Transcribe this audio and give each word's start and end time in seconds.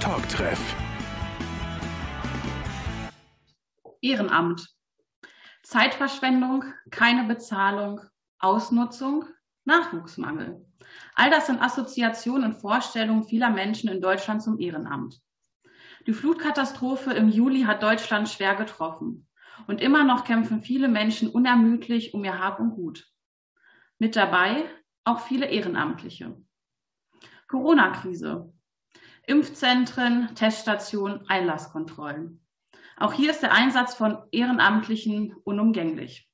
Talktreff. 0.00 0.76
Ehrenamt. 4.00 4.68
Zeitverschwendung, 5.64 6.64
keine 6.90 7.24
Bezahlung, 7.24 8.00
Ausnutzung, 8.38 9.24
Nachwuchsmangel. 9.64 10.64
All 11.16 11.30
das 11.30 11.46
sind 11.46 11.60
Assoziationen 11.60 12.52
und 12.52 12.60
Vorstellungen 12.60 13.24
vieler 13.24 13.50
Menschen 13.50 13.90
in 13.90 14.00
Deutschland 14.00 14.40
zum 14.40 14.60
Ehrenamt. 14.60 15.20
Die 16.06 16.12
Flutkatastrophe 16.12 17.12
im 17.12 17.28
Juli 17.28 17.62
hat 17.62 17.82
Deutschland 17.82 18.28
schwer 18.28 18.54
getroffen. 18.54 19.26
Und 19.66 19.80
immer 19.80 20.04
noch 20.04 20.22
kämpfen 20.24 20.62
viele 20.62 20.86
Menschen 20.86 21.28
unermüdlich 21.28 22.14
um 22.14 22.24
ihr 22.24 22.38
Hab 22.38 22.60
und 22.60 22.70
Gut. 22.70 23.08
Mit 23.98 24.14
dabei 24.14 24.64
auch 25.04 25.20
viele 25.20 25.46
Ehrenamtliche. 25.46 26.40
Corona-Krise. 27.48 28.52
Impfzentren, 29.28 30.34
Teststationen, 30.34 31.28
Einlasskontrollen. 31.28 32.40
Auch 32.96 33.12
hier 33.12 33.30
ist 33.30 33.42
der 33.42 33.52
Einsatz 33.52 33.94
von 33.94 34.16
Ehrenamtlichen 34.32 35.36
unumgänglich. 35.44 36.30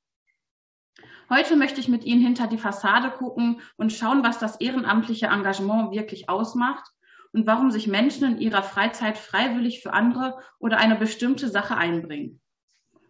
Heute 1.29 1.57
möchte 1.57 1.81
ich 1.81 1.89
mit 1.89 2.05
Ihnen 2.05 2.21
hinter 2.21 2.47
die 2.47 2.57
Fassade 2.57 3.11
gucken 3.11 3.59
und 3.75 3.91
schauen, 3.91 4.23
was 4.23 4.39
das 4.39 4.61
ehrenamtliche 4.61 5.25
Engagement 5.25 5.91
wirklich 5.91 6.29
ausmacht 6.29 6.89
und 7.33 7.45
warum 7.45 7.69
sich 7.69 7.87
Menschen 7.87 8.31
in 8.31 8.39
ihrer 8.39 8.63
Freizeit 8.63 9.17
freiwillig 9.17 9.81
für 9.81 9.91
andere 9.91 10.39
oder 10.57 10.77
eine 10.77 10.95
bestimmte 10.95 11.49
Sache 11.49 11.75
einbringen. 11.75 12.39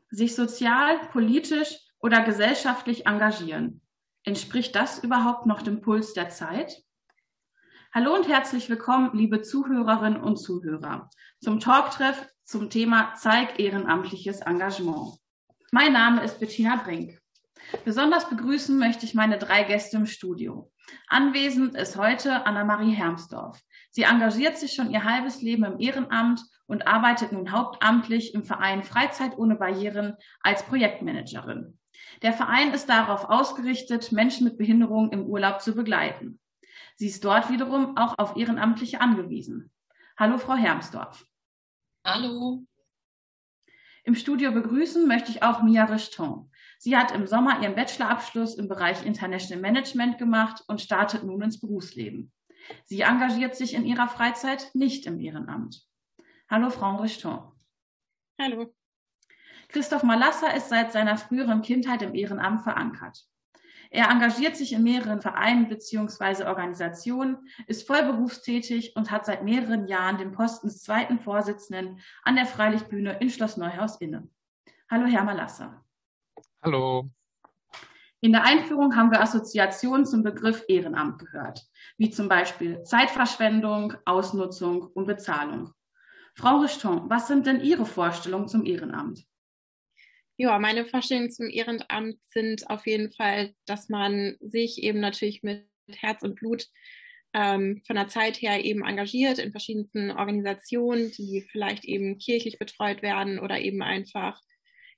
Sich 0.09 0.33
sozial, 0.33 0.97
politisch 1.11 1.77
oder 1.99 2.23
gesellschaftlich 2.23 3.05
engagieren. 3.05 3.81
Entspricht 4.23 4.75
das 4.75 5.03
überhaupt 5.03 5.45
noch 5.45 5.61
dem 5.61 5.81
Puls 5.81 6.13
der 6.13 6.29
Zeit? 6.29 6.75
Hallo 7.97 8.13
und 8.13 8.27
herzlich 8.27 8.69
willkommen, 8.69 9.11
liebe 9.13 9.41
Zuhörerinnen 9.41 10.19
und 10.21 10.35
Zuhörer, 10.35 11.09
zum 11.39 11.61
Talktreff 11.61 12.27
zum 12.43 12.69
Thema 12.69 13.13
Zeig 13.15 13.57
ehrenamtliches 13.57 14.41
Engagement. 14.41 15.13
Mein 15.71 15.93
Name 15.93 16.21
ist 16.21 16.41
Bettina 16.41 16.75
Brink. 16.75 17.17
Besonders 17.85 18.27
begrüßen 18.27 18.77
möchte 18.77 19.05
ich 19.05 19.13
meine 19.13 19.37
drei 19.37 19.63
Gäste 19.63 19.95
im 19.95 20.07
Studio. 20.07 20.73
Anwesend 21.07 21.75
ist 21.75 21.95
heute 21.95 22.45
Anna-Marie 22.45 22.91
Hermsdorf. 22.91 23.61
Sie 23.91 24.03
engagiert 24.03 24.57
sich 24.57 24.73
schon 24.73 24.91
ihr 24.91 25.05
halbes 25.05 25.41
Leben 25.41 25.63
im 25.63 25.79
Ehrenamt 25.79 26.41
und 26.67 26.87
arbeitet 26.87 27.31
nun 27.31 27.53
hauptamtlich 27.53 28.33
im 28.33 28.43
Verein 28.43 28.83
Freizeit 28.83 29.37
ohne 29.37 29.55
Barrieren 29.55 30.17
als 30.41 30.63
Projektmanagerin. 30.63 31.79
Der 32.23 32.33
Verein 32.33 32.73
ist 32.73 32.89
darauf 32.89 33.29
ausgerichtet, 33.29 34.11
Menschen 34.11 34.43
mit 34.43 34.57
Behinderung 34.57 35.13
im 35.13 35.27
Urlaub 35.27 35.61
zu 35.61 35.73
begleiten. 35.73 36.41
Sie 36.95 37.07
ist 37.07 37.23
dort 37.25 37.49
wiederum 37.49 37.97
auch 37.97 38.17
auf 38.17 38.37
Ehrenamtliche 38.37 39.01
angewiesen. 39.01 39.71
Hallo, 40.17 40.37
Frau 40.37 40.55
Hermsdorf. 40.55 41.25
Hallo. 42.05 42.65
Im 44.03 44.15
Studio 44.15 44.51
begrüßen 44.51 45.07
möchte 45.07 45.31
ich 45.31 45.43
auch 45.43 45.61
Mia 45.61 45.83
Richton. 45.85 46.51
Sie 46.77 46.95
hat 46.95 47.11
im 47.11 47.27
Sommer 47.27 47.61
ihren 47.61 47.75
Bachelorabschluss 47.75 48.55
im 48.55 48.67
Bereich 48.67 49.05
International 49.05 49.61
Management 49.61 50.17
gemacht 50.17 50.63
und 50.67 50.79
startet 50.79 51.23
nun 51.23 51.41
ins 51.41 51.59
Berufsleben. 51.59 52.31
Sie 52.85 53.01
engagiert 53.01 53.55
sich 53.55 53.73
in 53.73 53.85
ihrer 53.85 54.07
Freizeit 54.07 54.69
nicht 54.73 55.05
im 55.05 55.19
Ehrenamt. 55.19 55.81
Hallo, 56.49 56.69
Frau 56.69 56.97
Richton. 56.97 57.51
Hallo. 58.39 58.73
Christoph 59.69 60.03
Malassa 60.03 60.51
ist 60.51 60.69
seit 60.69 60.91
seiner 60.91 61.17
früheren 61.17 61.61
Kindheit 61.61 62.01
im 62.01 62.13
Ehrenamt 62.13 62.61
verankert. 62.61 63.25
Er 63.89 64.09
engagiert 64.09 64.55
sich 64.55 64.73
in 64.73 64.83
mehreren 64.83 65.21
Vereinen 65.21 65.69
bzw. 65.69 66.45
Organisationen, 66.45 67.37
ist 67.67 67.87
vollberufstätig 67.87 68.95
und 68.95 69.11
hat 69.11 69.25
seit 69.25 69.43
mehreren 69.43 69.87
Jahren 69.87 70.17
den 70.17 70.31
Posten 70.31 70.67
des 70.67 70.81
zweiten 70.81 71.19
Vorsitzenden 71.19 71.99
an 72.23 72.35
der 72.35 72.45
Freilichtbühne 72.45 73.17
in 73.19 73.29
Schloss 73.29 73.57
Neuhaus 73.57 73.97
inne. 74.01 74.27
Hallo, 74.89 75.05
Herr 75.05 75.23
Malassa. 75.23 75.83
Hallo. 76.61 77.09
In 78.21 78.31
der 78.31 78.43
Einführung 78.43 78.95
haben 78.95 79.11
wir 79.11 79.21
Assoziationen 79.21 80.05
zum 80.05 80.23
Begriff 80.23 80.63
Ehrenamt 80.67 81.19
gehört, 81.19 81.63
wie 81.97 82.09
zum 82.09 82.27
Beispiel 82.27 82.81
Zeitverschwendung, 82.83 83.93
Ausnutzung 84.05 84.83
und 84.93 85.05
Bezahlung. 85.05 85.73
Frau 86.33 86.57
Richton, 86.57 87.09
was 87.09 87.27
sind 87.27 87.45
denn 87.45 87.61
Ihre 87.61 87.85
Vorstellungen 87.85 88.47
zum 88.47 88.65
Ehrenamt? 88.65 89.25
Ja, 90.37 90.59
meine 90.59 90.85
Vorstellungen 90.85 91.31
zum 91.31 91.49
Ehrenamt 91.49 92.17
sind 92.25 92.69
auf 92.69 92.85
jeden 92.85 93.11
Fall, 93.13 93.53
dass 93.65 93.87
man 93.87 94.35
sich 94.41 94.83
eben 94.83 94.99
natürlich 94.99 95.43
mit 95.43 95.65
Herz 95.89 96.23
und 96.23 96.35
Blut 96.35 96.67
ähm, 97.33 97.81
von 97.87 97.95
der 97.95 98.07
Zeit 98.07 98.41
her 98.41 98.63
eben 98.63 98.83
engagiert 98.83 99.39
in 99.39 99.51
verschiedensten 99.51 100.11
Organisationen, 100.11 101.11
die 101.11 101.45
vielleicht 101.51 101.85
eben 101.85 102.17
kirchlich 102.17 102.59
betreut 102.59 103.01
werden 103.01 103.39
oder 103.39 103.59
eben 103.59 103.81
einfach 103.81 104.41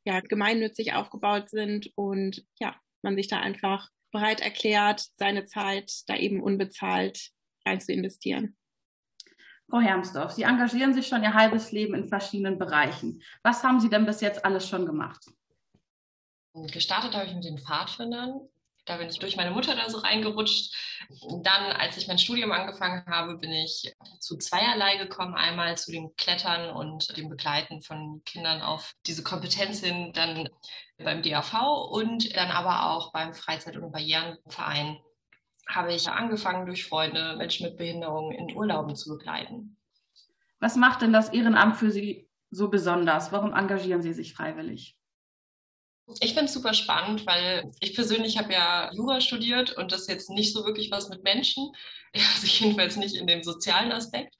ja, 0.06 0.22
gemeinnützig 0.22 0.94
aufgebaut 0.94 1.50
sind 1.50 1.92
und 1.96 2.46
ja, 2.60 2.76
man 3.04 3.16
sich 3.16 3.28
da 3.28 3.40
einfach 3.40 3.90
bereit 4.12 4.42
erklärt, 4.42 5.06
seine 5.16 5.46
Zeit 5.46 5.92
da 6.08 6.16
eben 6.16 6.42
unbezahlt 6.42 7.32
rein 7.66 7.82
zu 7.82 7.92
investieren. 7.92 8.56
Frau 9.70 9.80
Hermsdorf, 9.80 10.32
Sie 10.32 10.44
engagieren 10.44 10.94
sich 10.94 11.08
schon 11.08 11.24
Ihr 11.24 11.34
halbes 11.34 11.72
Leben 11.72 11.94
in 11.94 12.08
verschiedenen 12.08 12.58
Bereichen. 12.58 13.22
Was 13.44 13.64
haben 13.64 13.80
Sie 13.82 13.90
denn 13.90 14.06
bis 14.06 14.22
jetzt 14.22 14.46
alles 14.46 14.68
schon 14.68 14.86
gemacht? 14.86 15.26
Gestartet 16.72 17.14
habe 17.14 17.26
ich 17.26 17.36
mit 17.36 17.44
den 17.44 17.60
Pfadfindern. 17.60 18.48
Da 18.86 18.96
bin 18.96 19.10
ich 19.10 19.20
durch 19.20 19.36
meine 19.36 19.52
Mutter 19.52 19.76
da 19.76 19.90
so 19.90 19.98
reingerutscht. 19.98 20.74
Dann, 21.44 21.74
als 21.74 21.98
ich 21.98 22.08
mein 22.08 22.18
Studium 22.18 22.54
angefangen 22.54 23.04
habe, 23.06 23.38
bin 23.38 23.52
ich 23.52 23.94
zu 24.20 24.38
zweierlei 24.38 24.96
gekommen. 24.96 25.36
Einmal 25.36 25.78
zu 25.78 25.92
dem 25.92 26.16
Klettern 26.16 26.74
und 26.74 27.16
dem 27.18 27.28
Begleiten 27.28 27.82
von 27.82 28.22
Kindern 28.24 28.62
auf 28.62 28.94
diese 29.06 29.24
Kompetenz 29.24 29.82
hin, 29.82 30.14
dann 30.14 30.50
beim 30.98 31.22
DAV 31.22 31.90
und 31.92 32.34
dann 32.38 32.50
aber 32.50 32.90
auch 32.92 33.12
beim 33.12 33.34
Freizeit- 33.34 33.76
und 33.76 33.92
Barrierenverein 33.92 34.98
habe 35.68 35.94
ich 35.94 36.10
angefangen, 36.10 36.66
durch 36.66 36.86
Freunde 36.86 37.36
Menschen 37.38 37.68
mit 37.68 37.78
Behinderungen 37.78 38.32
in 38.32 38.56
Urlauben 38.56 38.96
zu 38.96 39.10
begleiten. 39.10 39.78
Was 40.60 40.76
macht 40.76 41.02
denn 41.02 41.14
das 41.14 41.30
Ehrenamt 41.30 41.78
für 41.78 41.92
Sie 41.92 42.28
so 42.50 42.70
besonders? 42.70 43.32
Warum 43.32 43.54
engagieren 43.54 44.02
Sie 44.02 44.14
sich 44.14 44.34
freiwillig? 44.34 44.98
Ich 46.22 46.34
finde 46.34 46.46
es 46.46 46.54
super 46.54 46.74
spannend, 46.74 47.26
weil 47.26 47.70
ich 47.82 47.94
persönlich 47.94 48.38
habe 48.38 48.54
ja 48.54 48.90
Jura 48.94 49.20
studiert 49.20 49.74
und 49.74 49.92
das 49.92 50.08
jetzt 50.08 50.30
nicht 50.30 50.54
so 50.54 50.66
wirklich 50.66 50.90
was 50.90 51.10
mit 51.10 51.22
Menschen, 51.24 51.70
also 52.14 52.48
jedenfalls 52.48 52.96
nicht 52.96 53.18
in 53.18 53.28
dem 53.28 53.44
sozialen 53.44 53.92
Aspekt. 53.92 54.34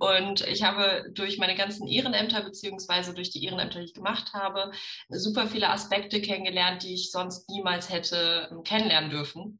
Und 0.00 0.42
ich 0.42 0.62
habe 0.64 1.10
durch 1.14 1.38
meine 1.38 1.54
ganzen 1.54 1.88
Ehrenämter 1.88 2.42
beziehungsweise 2.42 3.14
durch 3.14 3.30
die 3.30 3.42
Ehrenämter, 3.42 3.78
die 3.78 3.86
ich 3.86 3.94
gemacht 3.94 4.34
habe, 4.34 4.70
super 5.08 5.48
viele 5.48 5.70
Aspekte 5.70 6.20
kennengelernt, 6.20 6.82
die 6.82 6.92
ich 6.92 7.10
sonst 7.10 7.48
niemals 7.48 7.88
hätte 7.88 8.50
kennenlernen 8.64 9.08
dürfen 9.08 9.58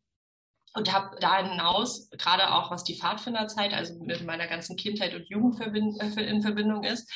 und 0.75 0.93
habe 0.93 1.17
da 1.21 1.43
hinaus, 1.43 2.11
gerade 2.11 2.53
auch 2.53 2.71
was 2.71 2.85
die 2.85 2.97
Pfadfinderzeit, 2.97 3.73
also 3.73 3.95
mit 4.05 4.25
meiner 4.25 4.49
ganzen 4.49 4.77
Kindheit 4.77 5.15
und 5.15 5.29
Jugend 5.29 5.61
äh, 5.61 6.23
in 6.23 6.43
Verbindung 6.43 6.85
ist, 6.85 7.11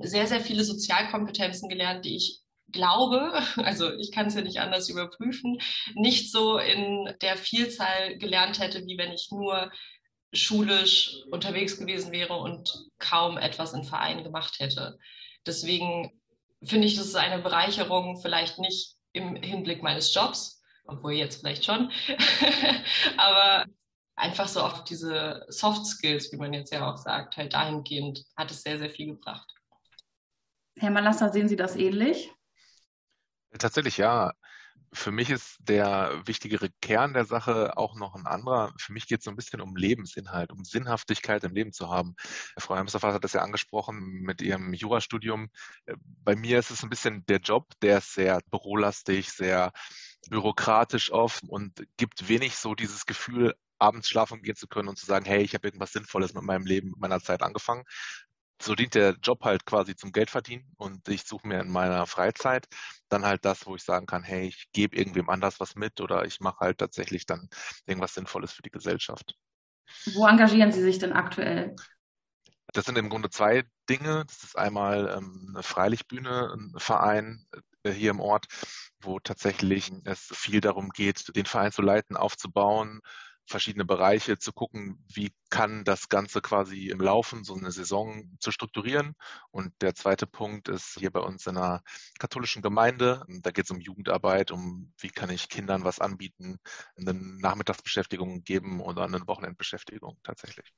sehr, 0.00 0.26
sehr 0.26 0.40
viele 0.40 0.64
Sozialkompetenzen 0.64 1.68
gelernt, 1.68 2.04
die 2.04 2.16
ich 2.16 2.40
glaube, 2.72 3.32
also 3.56 3.92
ich 3.98 4.12
kann 4.12 4.26
es 4.26 4.34
ja 4.34 4.42
nicht 4.42 4.60
anders 4.60 4.88
überprüfen, 4.88 5.58
nicht 5.94 6.30
so 6.30 6.58
in 6.58 7.12
der 7.20 7.36
Vielzahl 7.36 8.16
gelernt 8.18 8.60
hätte, 8.60 8.86
wie 8.86 8.96
wenn 8.96 9.12
ich 9.12 9.28
nur 9.32 9.70
schulisch 10.32 11.16
unterwegs 11.32 11.76
gewesen 11.76 12.12
wäre 12.12 12.34
und 12.34 12.72
kaum 13.00 13.36
etwas 13.36 13.72
in 13.72 13.82
Vereinen 13.82 14.22
gemacht 14.22 14.60
hätte. 14.60 14.96
Deswegen 15.44 16.12
finde 16.62 16.86
ich, 16.86 16.94
das 16.94 17.06
ist 17.06 17.16
eine 17.16 17.42
Bereicherung, 17.42 18.20
vielleicht 18.20 18.60
nicht 18.60 18.94
im 19.12 19.34
Hinblick 19.34 19.82
meines 19.82 20.14
Jobs, 20.14 20.59
obwohl 20.90 21.12
jetzt 21.12 21.40
vielleicht 21.40 21.64
schon, 21.64 21.90
aber 23.16 23.66
einfach 24.16 24.48
so 24.48 24.60
auf 24.60 24.84
diese 24.84 25.44
Soft 25.48 25.86
Skills, 25.86 26.30
wie 26.32 26.36
man 26.36 26.52
jetzt 26.52 26.72
ja 26.72 26.90
auch 26.90 26.96
sagt, 26.96 27.36
halt 27.36 27.54
dahingehend 27.54 28.24
hat 28.36 28.50
es 28.50 28.62
sehr, 28.62 28.78
sehr 28.78 28.90
viel 28.90 29.06
gebracht. 29.06 29.52
Herr 30.76 30.90
Malassa, 30.90 31.30
sehen 31.30 31.48
Sie 31.48 31.56
das 31.56 31.76
ähnlich? 31.76 32.32
Tatsächlich 33.58 33.96
ja. 33.96 34.32
Für 34.92 35.12
mich 35.12 35.30
ist 35.30 35.56
der 35.60 36.22
wichtigere 36.26 36.68
Kern 36.82 37.14
der 37.14 37.24
Sache 37.24 37.76
auch 37.76 37.94
noch 37.94 38.16
ein 38.16 38.26
anderer. 38.26 38.72
Für 38.76 38.92
mich 38.92 39.06
geht 39.06 39.20
es 39.20 39.24
so 39.24 39.30
ein 39.30 39.36
bisschen 39.36 39.60
um 39.60 39.76
Lebensinhalt, 39.76 40.50
um 40.50 40.64
Sinnhaftigkeit 40.64 41.44
im 41.44 41.54
Leben 41.54 41.72
zu 41.72 41.88
haben. 41.88 42.16
Frau 42.58 42.76
Hemsterfass 42.76 43.14
hat 43.14 43.22
das 43.22 43.34
ja 43.34 43.42
angesprochen 43.42 44.00
mit 44.22 44.42
ihrem 44.42 44.72
Jurastudium. 44.72 45.48
Bei 46.24 46.34
mir 46.34 46.58
ist 46.58 46.70
es 46.70 46.82
ein 46.82 46.90
bisschen 46.90 47.24
der 47.26 47.38
Job, 47.38 47.68
der 47.82 47.98
ist 47.98 48.14
sehr 48.14 48.40
bürolastig, 48.50 49.30
sehr 49.30 49.72
bürokratisch 50.28 51.10
oft 51.12 51.44
und 51.48 51.86
gibt 51.96 52.28
wenig 52.28 52.56
so 52.56 52.74
dieses 52.74 53.06
Gefühl, 53.06 53.54
abends 53.78 54.08
schlafen 54.08 54.42
gehen 54.42 54.56
zu 54.56 54.68
können 54.68 54.88
und 54.88 54.98
zu 54.98 55.06
sagen, 55.06 55.24
hey, 55.24 55.42
ich 55.42 55.54
habe 55.54 55.66
irgendwas 55.66 55.92
Sinnvolles 55.92 56.34
mit 56.34 56.42
meinem 56.42 56.66
Leben, 56.66 56.90
mit 56.90 56.98
meiner 56.98 57.20
Zeit 57.20 57.42
angefangen. 57.42 57.84
So 58.62 58.74
dient 58.74 58.94
der 58.94 59.16
Job 59.22 59.42
halt 59.42 59.64
quasi 59.64 59.96
zum 59.96 60.12
Geldverdienen 60.12 60.70
und 60.76 61.08
ich 61.08 61.24
suche 61.24 61.48
mir 61.48 61.60
in 61.60 61.70
meiner 61.70 62.06
Freizeit 62.06 62.68
dann 63.08 63.24
halt 63.24 63.46
das, 63.46 63.66
wo 63.66 63.74
ich 63.74 63.82
sagen 63.82 64.04
kann, 64.04 64.22
hey, 64.22 64.48
ich 64.48 64.68
gebe 64.72 64.96
irgendwem 64.96 65.30
anders 65.30 65.60
was 65.60 65.76
mit 65.76 65.98
oder 66.02 66.26
ich 66.26 66.40
mache 66.40 66.60
halt 66.60 66.78
tatsächlich 66.78 67.24
dann 67.24 67.48
irgendwas 67.86 68.12
Sinnvolles 68.12 68.52
für 68.52 68.62
die 68.62 68.70
Gesellschaft. 68.70 69.34
Wo 70.12 70.26
engagieren 70.26 70.72
Sie 70.72 70.82
sich 70.82 70.98
denn 70.98 71.14
aktuell? 71.14 71.74
Das 72.72 72.84
sind 72.84 72.98
im 72.98 73.08
Grunde 73.08 73.30
zwei 73.30 73.64
Dinge. 73.88 74.24
Das 74.26 74.44
ist 74.44 74.58
einmal 74.58 75.12
ähm, 75.16 75.48
eine 75.54 75.62
Freilichtbühne, 75.62 76.54
ein 76.54 76.74
Verein 76.76 77.46
hier 77.86 78.10
im 78.10 78.20
Ort, 78.20 78.46
wo 79.00 79.18
tatsächlich 79.18 79.92
es 80.04 80.28
viel 80.32 80.60
darum 80.60 80.90
geht, 80.90 81.34
den 81.36 81.46
Verein 81.46 81.72
zu 81.72 81.82
leiten, 81.82 82.16
aufzubauen, 82.16 83.00
verschiedene 83.46 83.84
Bereiche 83.84 84.38
zu 84.38 84.52
gucken, 84.52 85.04
wie 85.12 85.34
kann 85.50 85.84
das 85.84 86.08
Ganze 86.08 86.40
quasi 86.40 86.88
im 86.88 87.00
Laufen, 87.00 87.42
so 87.44 87.54
eine 87.54 87.72
Saison 87.72 88.36
zu 88.38 88.52
strukturieren. 88.52 89.14
Und 89.50 89.72
der 89.82 89.94
zweite 89.94 90.26
Punkt 90.26 90.68
ist 90.68 90.96
hier 90.98 91.10
bei 91.10 91.20
uns 91.20 91.46
in 91.46 91.56
einer 91.56 91.82
katholischen 92.18 92.62
Gemeinde. 92.62 93.24
Da 93.28 93.50
geht 93.50 93.64
es 93.64 93.70
um 93.70 93.80
Jugendarbeit, 93.80 94.52
um 94.52 94.92
wie 94.98 95.10
kann 95.10 95.30
ich 95.30 95.48
Kindern 95.48 95.84
was 95.84 95.98
anbieten, 95.98 96.58
eine 96.96 97.12
Nachmittagsbeschäftigung 97.14 98.44
geben 98.44 98.80
oder 98.80 99.04
eine 99.04 99.26
Wochenendbeschäftigung 99.26 100.18
tatsächlich. 100.22 100.72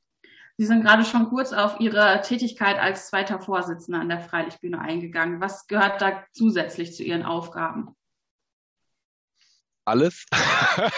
Sie 0.59 0.67
sind 0.67 0.83
gerade 0.83 1.05
schon 1.05 1.29
kurz 1.29 1.53
auf 1.53 1.81
Ihre 1.81 2.21
Tätigkeit 2.23 2.79
als 2.79 3.09
zweiter 3.09 3.41
Vorsitzender 3.41 4.01
an 4.01 4.09
der 4.09 4.21
Freilichtbühne 4.21 4.81
eingegangen. 4.81 5.41
Was 5.41 5.67
gehört 5.67 6.01
da 6.01 6.25
zusätzlich 6.33 6.95
zu 6.95 7.03
Ihren 7.03 7.25
Aufgaben? 7.25 7.97
alles. 9.85 10.27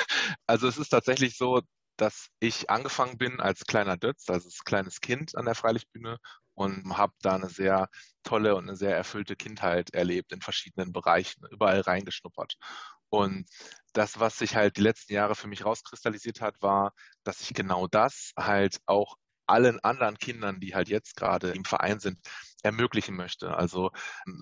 also 0.47 0.69
es 0.69 0.79
ist 0.79 0.91
tatsächlich 0.91 1.37
so, 1.37 1.63
dass 1.97 2.29
ich 2.41 2.71
angefangen 2.71 3.19
bin 3.19 3.41
als 3.41 3.65
kleiner 3.67 3.97
Dötz, 3.97 4.29
also 4.29 4.47
als 4.47 4.65
kleines 4.65 5.01
Kind 5.01 5.37
an 5.37 5.45
der 5.45 5.55
Freilichtbühne 5.55 6.19
und 6.55 6.97
habe 6.97 7.13
da 7.23 7.37
eine 7.37 7.49
sehr 7.49 7.89
tolle 8.23 8.57
und 8.57 8.65
eine 8.69 8.77
sehr 8.77 8.97
erfüllte 8.97 9.37
Kindheit 9.37 9.91
erlebt 9.95 10.33
in 10.33 10.41
verschiedenen 10.41 10.93
Bereichen, 10.93 11.45
überall 11.51 11.81
reingeschnuppert. 11.81 12.57
Und 13.11 13.49
das, 13.93 14.19
was 14.19 14.39
sich 14.39 14.57
halt 14.57 14.77
die 14.77 14.81
letzten 14.83 15.13
Jahre 15.15 15.37
für 15.37 15.47
mich 15.47 15.65
rauskristallisiert 15.65 16.41
hat, 16.41 16.61
war, 16.63 16.93
dass 17.23 17.41
ich 17.41 17.55
genau 17.55 17.87
das 17.87 18.33
halt 18.37 18.79
auch 18.87 19.17
allen 19.47 19.81
anderen 19.81 20.19
Kindern, 20.19 20.61
die 20.61 20.75
halt 20.75 20.89
jetzt 20.89 21.17
gerade 21.17 21.51
im 21.51 21.65
Verein 21.65 22.01
sind, 22.01 22.19
ermöglichen 22.63 23.17
möchte. 23.17 23.57
Also 23.57 23.91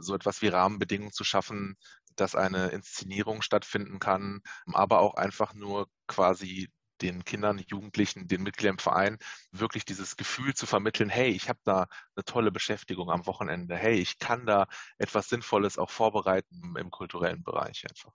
so 0.00 0.14
etwas 0.14 0.42
wie 0.42 0.48
Rahmenbedingungen 0.48 1.12
zu 1.12 1.24
schaffen, 1.24 1.76
dass 2.16 2.34
eine 2.34 2.68
Inszenierung 2.68 3.42
stattfinden 3.42 3.98
kann, 3.98 4.42
aber 4.66 5.00
auch 5.00 5.14
einfach 5.14 5.54
nur 5.54 5.88
quasi 6.06 6.70
den 7.00 7.24
Kindern, 7.24 7.58
Jugendlichen, 7.66 8.28
den 8.28 8.42
Mitgliedern 8.42 8.74
im 8.74 8.78
Verein 8.78 9.18
wirklich 9.50 9.84
dieses 9.84 10.16
Gefühl 10.16 10.54
zu 10.54 10.66
vermitteln, 10.66 11.08
hey, 11.08 11.30
ich 11.30 11.48
habe 11.48 11.58
da 11.64 11.86
eine 12.14 12.24
tolle 12.24 12.52
Beschäftigung 12.52 13.10
am 13.10 13.26
Wochenende, 13.26 13.76
hey, 13.76 13.94
ich 13.94 14.18
kann 14.18 14.46
da 14.46 14.66
etwas 14.98 15.28
Sinnvolles 15.28 15.78
auch 15.78 15.90
vorbereiten 15.90 16.74
im 16.76 16.90
kulturellen 16.90 17.42
Bereich 17.42 17.84
einfach. 17.88 18.12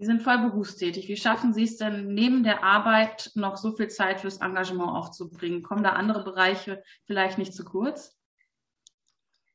Sie 0.00 0.06
sind 0.06 0.22
voll 0.22 0.38
berufstätig. 0.38 1.08
Wie 1.08 1.16
schaffen 1.18 1.52
Sie 1.52 1.64
es 1.64 1.76
denn, 1.76 2.14
neben 2.14 2.42
der 2.42 2.64
Arbeit 2.64 3.32
noch 3.34 3.58
so 3.58 3.76
viel 3.76 3.88
Zeit 3.88 4.22
fürs 4.22 4.38
Engagement 4.38 4.88
aufzubringen? 4.88 5.62
Kommen 5.62 5.84
da 5.84 5.90
andere 5.90 6.24
Bereiche 6.24 6.82
vielleicht 7.04 7.36
nicht 7.36 7.52
zu 7.52 7.66
kurz? 7.66 8.16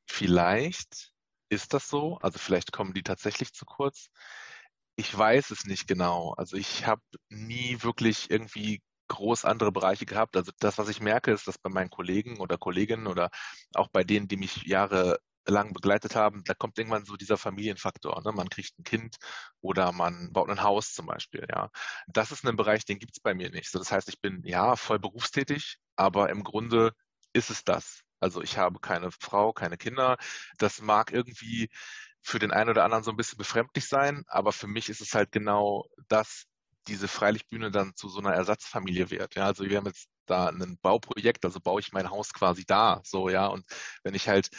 Vielleicht 0.06 1.12
ist 1.50 1.74
das 1.74 1.90
so? 1.90 2.20
Also 2.22 2.38
vielleicht 2.38 2.72
kommen 2.72 2.94
die 2.94 3.02
tatsächlich 3.02 3.54
zu 3.54 3.66
kurz. 3.66 4.12
Ich 4.96 5.18
weiß 5.18 5.50
es 5.50 5.66
nicht 5.66 5.88
genau. 5.88 6.36
Also 6.38 6.58
ich 6.58 6.86
habe 6.86 7.02
nie 7.30 7.82
wirklich 7.82 8.30
irgendwie 8.30 8.84
groß 9.08 9.46
andere 9.46 9.72
Bereiche 9.72 10.06
gehabt. 10.06 10.38
Also 10.38 10.52
das, 10.60 10.78
was 10.78 10.90
ich 10.90 11.02
merke, 11.02 11.32
ist, 11.32 11.48
dass 11.48 11.58
bei 11.58 11.72
meinen 11.72 11.90
Kollegen 11.90 12.40
oder 12.40 12.60
Kolleginnen 12.60 13.08
oder 13.08 13.32
auch 13.74 13.88
bei 13.88 14.04
denen, 14.04 14.28
die 14.28 14.38
mich 14.38 14.68
jahrelang 15.46 15.74
begleitet 15.74 16.16
haben, 16.16 16.44
da 16.44 16.54
kommt 16.54 16.78
irgendwann 16.78 17.06
so 17.06 17.16
dieser 17.16 17.38
Familienfaktor. 17.38 18.22
Ne? 18.24 18.32
Man 18.32 18.50
kriegt 18.50 18.78
ein 18.80 18.84
Kind 18.84 19.18
oder 19.62 19.92
man 19.92 20.32
baut 20.32 20.50
ein 20.50 20.64
Haus 20.64 20.94
zum 20.94 21.06
Beispiel. 21.06 21.46
Ja, 21.50 21.70
das 22.08 22.32
ist 22.32 22.46
ein 22.46 22.56
Bereich, 22.56 22.86
den 22.86 23.00
gibt 23.00 23.14
es 23.16 23.22
bei 23.22 23.34
mir 23.34 23.50
nicht. 23.50 23.70
So, 23.70 23.80
das 23.80 23.92
heißt, 23.92 24.10
ich 24.10 24.22
bin 24.22 24.42
ja 24.46 24.76
voll 24.76 25.00
berufstätig, 25.00 25.78
aber 25.96 26.30
im 26.30 26.44
Grunde 26.44 26.94
ist 27.34 27.50
es 27.50 27.64
das. 27.64 28.02
Also 28.20 28.42
ich 28.42 28.58
habe 28.58 28.80
keine 28.80 29.12
Frau, 29.12 29.54
keine 29.54 29.78
Kinder. 29.78 30.18
Das 30.58 30.82
mag 30.82 31.12
irgendwie 31.12 31.70
für 32.22 32.40
den 32.40 32.52
einen 32.52 32.72
oder 32.72 32.84
anderen 32.84 33.04
so 33.04 33.12
ein 33.12 33.18
bisschen 33.18 33.38
befremdlich 33.38 33.88
sein, 33.88 34.24
aber 34.28 34.52
für 34.52 34.68
mich 34.68 34.90
ist 34.90 35.02
es 35.02 35.14
halt 35.14 35.32
genau 35.32 35.88
das, 36.08 36.46
diese 36.88 37.08
Freilichtbühne 37.08 37.72
dann 37.72 37.94
zu 37.96 38.10
so 38.10 38.20
einer 38.20 38.34
Ersatzfamilie 38.34 39.12
wird. 39.12 39.36
Ja, 39.36 39.46
also 39.46 39.64
wir 39.66 39.78
haben 39.78 39.86
jetzt 39.86 40.08
da 40.26 40.48
ein 40.48 40.78
Bauprojekt, 40.82 41.46
also 41.46 41.60
baue 41.60 41.80
ich 41.82 41.92
mein 41.92 42.10
Haus 42.10 42.34
quasi 42.34 42.66
da, 42.66 43.02
so, 43.04 43.30
ja. 43.30 43.48
Und 43.48 43.66
wenn 44.04 44.16
ich 44.16 44.28
halt 44.28 44.50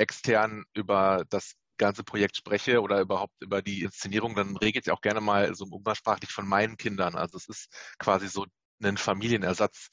extern 0.00 0.64
über 0.74 1.24
das 1.30 1.54
ganze 1.78 2.04
Projekt 2.04 2.36
spreche 2.36 2.82
oder 2.82 3.00
überhaupt 3.00 3.34
über 3.40 3.62
die 3.62 3.82
Inszenierung, 3.82 4.34
dann 4.34 4.56
regelt 4.56 4.86
ich 4.86 4.92
auch 4.92 5.00
gerne 5.00 5.20
mal 5.20 5.54
so 5.54 5.64
umgangssprachlich 5.64 6.30
von 6.30 6.46
meinen 6.46 6.76
Kindern. 6.76 7.14
Also 7.14 7.38
es 7.38 7.48
ist 7.48 7.72
quasi 7.98 8.28
so 8.28 8.46
ein 8.82 8.96
Familienersatz, 8.96 9.88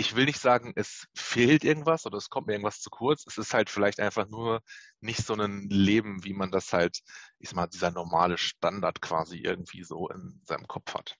ich 0.00 0.14
will 0.14 0.26
nicht 0.26 0.38
sagen, 0.38 0.72
es 0.76 1.06
fehlt 1.16 1.64
irgendwas 1.64 2.06
oder 2.06 2.18
es 2.18 2.30
kommt 2.30 2.46
mir 2.46 2.52
irgendwas 2.52 2.80
zu 2.80 2.88
kurz. 2.88 3.26
Es 3.26 3.36
ist 3.36 3.52
halt 3.52 3.68
vielleicht 3.68 3.98
einfach 3.98 4.28
nur 4.28 4.60
nicht 5.00 5.26
so 5.26 5.34
ein 5.34 5.68
Leben, 5.70 6.22
wie 6.24 6.34
man 6.34 6.52
das 6.52 6.72
halt, 6.72 7.00
ich 7.40 7.48
sag 7.48 7.56
mal, 7.56 7.66
dieser 7.66 7.90
normale 7.90 8.38
Standard 8.38 9.00
quasi 9.02 9.38
irgendwie 9.38 9.82
so 9.82 10.08
in 10.08 10.40
seinem 10.44 10.68
Kopf 10.68 10.94
hat. 10.94 11.16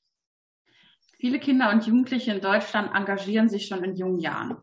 Viele 1.18 1.40
Kinder 1.40 1.70
und 1.70 1.84
Jugendliche 1.84 2.32
in 2.32 2.40
Deutschland 2.40 2.94
engagieren 2.94 3.48
sich 3.48 3.66
schon 3.66 3.82
in 3.82 3.96
jungen 3.96 4.20
Jahren. 4.20 4.58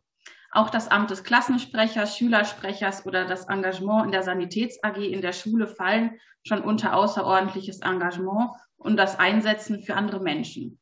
Auch 0.55 0.69
das 0.69 0.87
Amt 0.87 1.11
des 1.11 1.25
Klassensprechers, 1.25 2.17
Schülersprechers 2.17 3.05
oder 3.05 3.25
das 3.25 3.49
Engagement 3.49 4.05
in 4.05 4.13
der 4.13 4.23
Sanitäts 4.23 4.81
AG 4.85 4.95
in 4.95 5.21
der 5.21 5.33
Schule 5.33 5.67
fallen 5.67 6.17
schon 6.47 6.61
unter 6.61 6.95
außerordentliches 6.95 7.81
Engagement 7.81 8.51
und 8.77 8.95
das 8.95 9.19
Einsetzen 9.19 9.81
für 9.81 9.95
andere 9.95 10.21
Menschen. 10.21 10.79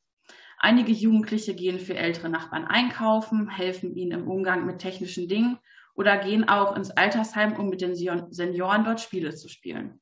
Einige 0.60 0.92
Jugendliche 0.92 1.56
gehen 1.56 1.80
für 1.80 1.96
ältere 1.96 2.30
Nachbarn 2.30 2.66
einkaufen, 2.66 3.50
helfen 3.50 3.96
ihnen 3.96 4.12
im 4.12 4.28
Umgang 4.28 4.68
mit 4.68 4.78
technischen 4.78 5.28
Dingen 5.28 5.58
oder 5.96 6.20
gehen 6.20 6.48
auch 6.48 6.76
ins 6.76 6.92
Altersheim, 6.92 7.54
um 7.54 7.70
mit 7.70 7.82
den 7.82 7.96
Senioren 7.96 8.84
dort 8.84 9.02
Spiele 9.02 9.34
zu 9.34 9.50
spielen. 9.50 10.00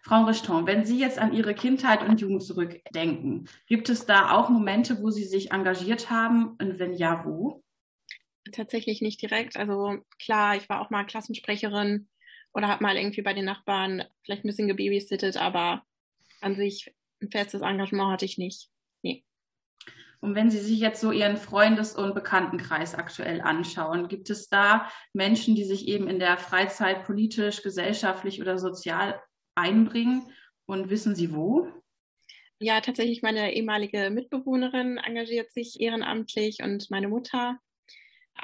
Frau 0.00 0.24
Richton, 0.24 0.66
wenn 0.66 0.86
Sie 0.86 0.98
jetzt 0.98 1.18
an 1.18 1.34
Ihre 1.34 1.52
Kindheit 1.52 2.08
und 2.08 2.22
Jugend 2.22 2.42
zurückdenken, 2.42 3.48
gibt 3.66 3.90
es 3.90 4.06
da 4.06 4.30
auch 4.30 4.48
Momente, 4.48 5.02
wo 5.02 5.10
Sie 5.10 5.24
sich 5.24 5.52
engagiert 5.52 6.08
haben 6.08 6.56
und 6.58 6.78
wenn 6.78 6.94
ja, 6.94 7.22
wo? 7.26 7.63
Tatsächlich 8.52 9.00
nicht 9.00 9.22
direkt. 9.22 9.56
Also 9.56 9.98
klar, 10.18 10.56
ich 10.56 10.68
war 10.68 10.80
auch 10.80 10.90
mal 10.90 11.04
Klassensprecherin 11.04 12.08
oder 12.52 12.68
habe 12.68 12.82
mal 12.82 12.96
irgendwie 12.96 13.22
bei 13.22 13.32
den 13.32 13.46
Nachbarn 13.46 14.04
vielleicht 14.22 14.44
ein 14.44 14.48
bisschen 14.48 14.68
gebabysittet, 14.68 15.36
aber 15.36 15.84
an 16.40 16.54
sich 16.54 16.94
ein 17.22 17.30
festes 17.30 17.62
Engagement 17.62 18.12
hatte 18.12 18.24
ich 18.24 18.38
nicht. 18.38 18.68
Nee. 19.02 19.24
Und 20.20 20.34
wenn 20.34 20.50
Sie 20.50 20.58
sich 20.58 20.78
jetzt 20.78 21.00
so 21.00 21.10
Ihren 21.10 21.36
Freundes- 21.36 21.94
und 21.94 22.14
Bekanntenkreis 22.14 22.94
aktuell 22.94 23.40
anschauen, 23.40 24.08
gibt 24.08 24.30
es 24.30 24.48
da 24.48 24.90
Menschen, 25.12 25.54
die 25.54 25.64
sich 25.64 25.88
eben 25.88 26.08
in 26.08 26.18
der 26.18 26.38
Freizeit 26.38 27.04
politisch, 27.04 27.62
gesellschaftlich 27.62 28.40
oder 28.40 28.58
sozial 28.58 29.20
einbringen? 29.54 30.30
Und 30.66 30.88
wissen 30.88 31.14
Sie 31.14 31.34
wo? 31.34 31.68
Ja, 32.58 32.80
tatsächlich 32.80 33.20
meine 33.20 33.54
ehemalige 33.54 34.08
Mitbewohnerin 34.08 34.96
engagiert 34.96 35.52
sich 35.52 35.78
ehrenamtlich 35.80 36.62
und 36.62 36.90
meine 36.90 37.08
Mutter 37.08 37.58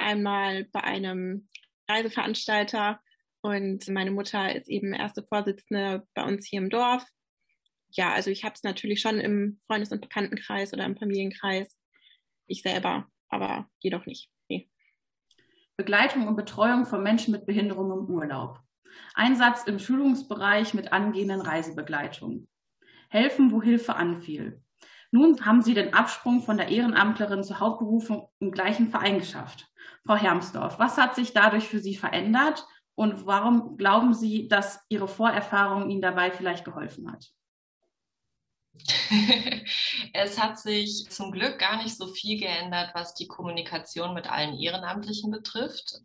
einmal 0.00 0.64
bei 0.72 0.82
einem 0.82 1.48
Reiseveranstalter 1.88 3.00
und 3.42 3.88
meine 3.88 4.10
Mutter 4.10 4.54
ist 4.54 4.68
eben 4.68 4.92
erste 4.92 5.22
Vorsitzende 5.22 6.06
bei 6.14 6.24
uns 6.24 6.46
hier 6.46 6.60
im 6.60 6.70
Dorf 6.70 7.04
ja, 7.92 8.12
also 8.12 8.30
ich 8.30 8.44
habe 8.44 8.54
es 8.54 8.62
natürlich 8.62 9.00
schon 9.00 9.18
im 9.18 9.58
Freundes- 9.66 9.92
und 9.92 10.00
Bekanntenkreis 10.00 10.72
oder 10.72 10.84
im 10.84 10.96
Familienkreis. 10.96 11.76
Ich 12.46 12.62
selber, 12.62 13.06
aber 13.28 13.68
jedoch 13.80 14.06
nicht. 14.06 14.30
Nee. 14.48 14.70
Begleitung 15.76 16.28
und 16.28 16.36
Betreuung 16.36 16.86
von 16.86 17.02
Menschen 17.02 17.32
mit 17.32 17.46
Behinderung 17.46 17.90
im 17.92 18.14
Urlaub. 18.14 18.60
Einsatz 19.14 19.64
im 19.64 19.78
Schulungsbereich 19.78 20.74
mit 20.74 20.92
angehenden 20.92 21.40
Reisebegleitung. 21.40 22.48
Helfen, 23.08 23.50
wo 23.50 23.62
Hilfe 23.62 23.96
anfiel. 23.96 24.62
Nun 25.12 25.44
haben 25.44 25.62
Sie 25.62 25.74
den 25.74 25.92
Absprung 25.92 26.42
von 26.42 26.56
der 26.56 26.68
Ehrenamtlerin 26.68 27.42
zur 27.42 27.58
Hauptberufung 27.58 28.28
im 28.38 28.52
gleichen 28.52 28.90
Verein 28.90 29.18
geschafft. 29.18 29.69
Frau 30.06 30.16
Hermsdorf, 30.16 30.78
was 30.78 30.96
hat 30.96 31.14
sich 31.14 31.32
dadurch 31.32 31.68
für 31.68 31.80
Sie 31.80 31.96
verändert 31.96 32.66
und 32.94 33.26
warum 33.26 33.76
glauben 33.76 34.14
Sie, 34.14 34.48
dass 34.48 34.84
Ihre 34.88 35.08
Vorerfahrung 35.08 35.90
Ihnen 35.90 36.02
dabei 36.02 36.30
vielleicht 36.30 36.64
geholfen 36.64 37.10
hat? 37.10 37.30
es 40.14 40.38
hat 40.40 40.58
sich 40.58 41.08
zum 41.10 41.32
Glück 41.32 41.58
gar 41.58 41.82
nicht 41.82 41.96
so 41.96 42.06
viel 42.06 42.38
geändert, 42.38 42.90
was 42.94 43.14
die 43.14 43.26
Kommunikation 43.26 44.14
mit 44.14 44.30
allen 44.30 44.58
Ehrenamtlichen 44.58 45.30
betrifft. 45.30 46.00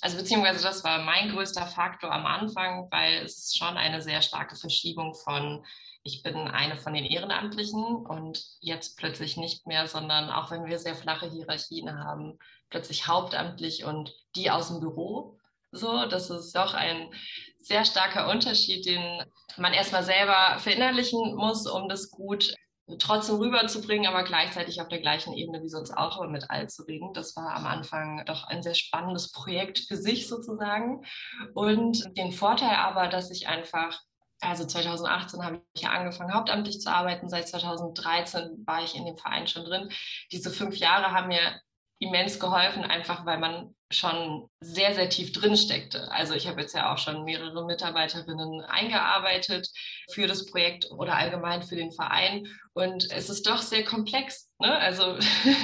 Also 0.00 0.16
beziehungsweise 0.16 0.62
das 0.62 0.84
war 0.84 1.02
mein 1.02 1.30
größter 1.30 1.66
Faktor 1.66 2.12
am 2.12 2.26
Anfang, 2.26 2.88
weil 2.90 3.24
es 3.24 3.54
schon 3.56 3.76
eine 3.76 4.02
sehr 4.02 4.22
starke 4.22 4.56
Verschiebung 4.56 5.14
von 5.14 5.64
ich 6.04 6.22
bin 6.22 6.36
eine 6.36 6.78
von 6.78 6.94
den 6.94 7.04
Ehrenamtlichen 7.04 7.84
und 7.84 8.42
jetzt 8.60 8.96
plötzlich 8.96 9.36
nicht 9.36 9.66
mehr, 9.66 9.86
sondern 9.88 10.30
auch 10.30 10.50
wenn 10.50 10.64
wir 10.64 10.78
sehr 10.78 10.94
flache 10.94 11.28
Hierarchien 11.28 11.92
haben, 12.02 12.38
plötzlich 12.70 13.08
hauptamtlich 13.08 13.84
und 13.84 14.14
die 14.36 14.50
aus 14.50 14.68
dem 14.68 14.80
Büro. 14.80 15.38
So, 15.72 16.06
das 16.06 16.30
ist 16.30 16.56
doch 16.56 16.74
ein 16.74 17.12
sehr 17.58 17.84
starker 17.84 18.30
Unterschied, 18.30 18.86
den 18.86 19.22
man 19.56 19.74
erstmal 19.74 20.02
selber 20.02 20.58
verinnerlichen 20.58 21.34
muss, 21.34 21.66
um 21.66 21.88
das 21.88 22.10
gut 22.10 22.54
trotzdem 22.98 23.36
rüberzubringen, 23.36 24.06
aber 24.06 24.22
gleichzeitig 24.22 24.80
auf 24.80 24.88
der 24.88 25.00
gleichen 25.00 25.34
Ebene 25.34 25.62
wie 25.62 25.68
sonst 25.68 25.90
auch 25.90 26.26
mit 26.28 26.50
All 26.50 26.70
zu 26.70 26.84
reden. 26.84 27.12
Das 27.12 27.36
war 27.36 27.54
am 27.54 27.66
Anfang 27.66 28.24
doch 28.24 28.44
ein 28.44 28.62
sehr 28.62 28.74
spannendes 28.74 29.30
Projekt 29.30 29.80
für 29.80 29.96
sich 29.96 30.26
sozusagen. 30.26 31.04
Und 31.52 32.16
den 32.16 32.32
Vorteil 32.32 32.76
aber, 32.76 33.08
dass 33.08 33.30
ich 33.30 33.46
einfach 33.46 34.00
also 34.40 34.64
2018 34.64 35.44
habe 35.44 35.62
ich 35.74 35.82
ja 35.82 35.90
angefangen, 35.90 36.32
hauptamtlich 36.32 36.80
zu 36.80 36.90
arbeiten. 36.90 37.28
Seit 37.28 37.48
2013 37.48 38.64
war 38.66 38.84
ich 38.84 38.94
in 38.94 39.04
dem 39.04 39.16
Verein 39.16 39.48
schon 39.48 39.64
drin. 39.64 39.90
Diese 40.30 40.50
fünf 40.50 40.76
Jahre 40.76 41.10
haben 41.10 41.26
mir 41.28 41.60
immens 41.98 42.38
geholfen, 42.38 42.84
einfach 42.84 43.26
weil 43.26 43.38
man 43.38 43.74
schon 43.90 44.48
sehr, 44.60 44.94
sehr 44.94 45.08
tief 45.08 45.32
drin 45.32 45.56
steckte. 45.56 46.10
Also 46.12 46.34
ich 46.34 46.46
habe 46.46 46.60
jetzt 46.60 46.74
ja 46.74 46.92
auch 46.92 46.98
schon 46.98 47.24
mehrere 47.24 47.64
Mitarbeiterinnen 47.64 48.60
eingearbeitet 48.62 49.68
für 50.12 50.26
das 50.26 50.46
Projekt 50.46 50.90
oder 50.90 51.14
allgemein 51.16 51.62
für 51.62 51.76
den 51.76 51.90
Verein. 51.92 52.46
Und 52.74 53.10
es 53.10 53.30
ist 53.30 53.46
doch 53.46 53.62
sehr 53.62 53.84
komplex. 53.84 54.50
Ne? 54.58 54.76
Also 54.78 55.16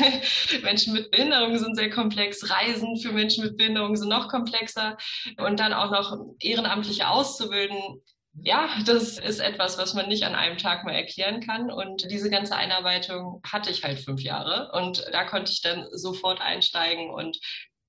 Menschen 0.63 0.95
mit 0.95 1.11
Behinderung 1.11 1.59
sind 1.59 1.77
sehr 1.77 1.91
komplex, 1.91 2.51
Reisen 2.51 2.97
für 2.97 3.13
Menschen 3.13 3.45
mit 3.45 3.59
Behinderung 3.59 3.95
sind 3.95 4.09
noch 4.09 4.29
komplexer. 4.29 4.97
Und 5.37 5.61
dann 5.61 5.75
auch 5.75 5.91
noch 5.91 6.17
Ehrenamtliche 6.41 7.09
auszubilden, 7.09 8.03
ja, 8.43 8.69
das 8.85 9.19
ist 9.19 9.41
etwas, 9.41 9.79
was 9.79 9.95
man 9.95 10.09
nicht 10.09 10.25
an 10.25 10.35
einem 10.35 10.59
Tag 10.59 10.85
mal 10.85 10.95
erklären 10.95 11.41
kann. 11.41 11.71
Und 11.71 12.11
diese 12.11 12.31
ganze 12.31 12.57
Einarbeitung 12.57 13.41
hatte 13.47 13.71
ich 13.71 13.85
halt 13.85 14.01
fünf 14.01 14.23
Jahre. 14.23 14.73
Und 14.73 15.07
da 15.13 15.25
konnte 15.25 15.53
ich 15.53 15.63
dann 15.63 15.87
sofort 15.93 16.41
einsteigen 16.41 17.11
und 17.11 17.39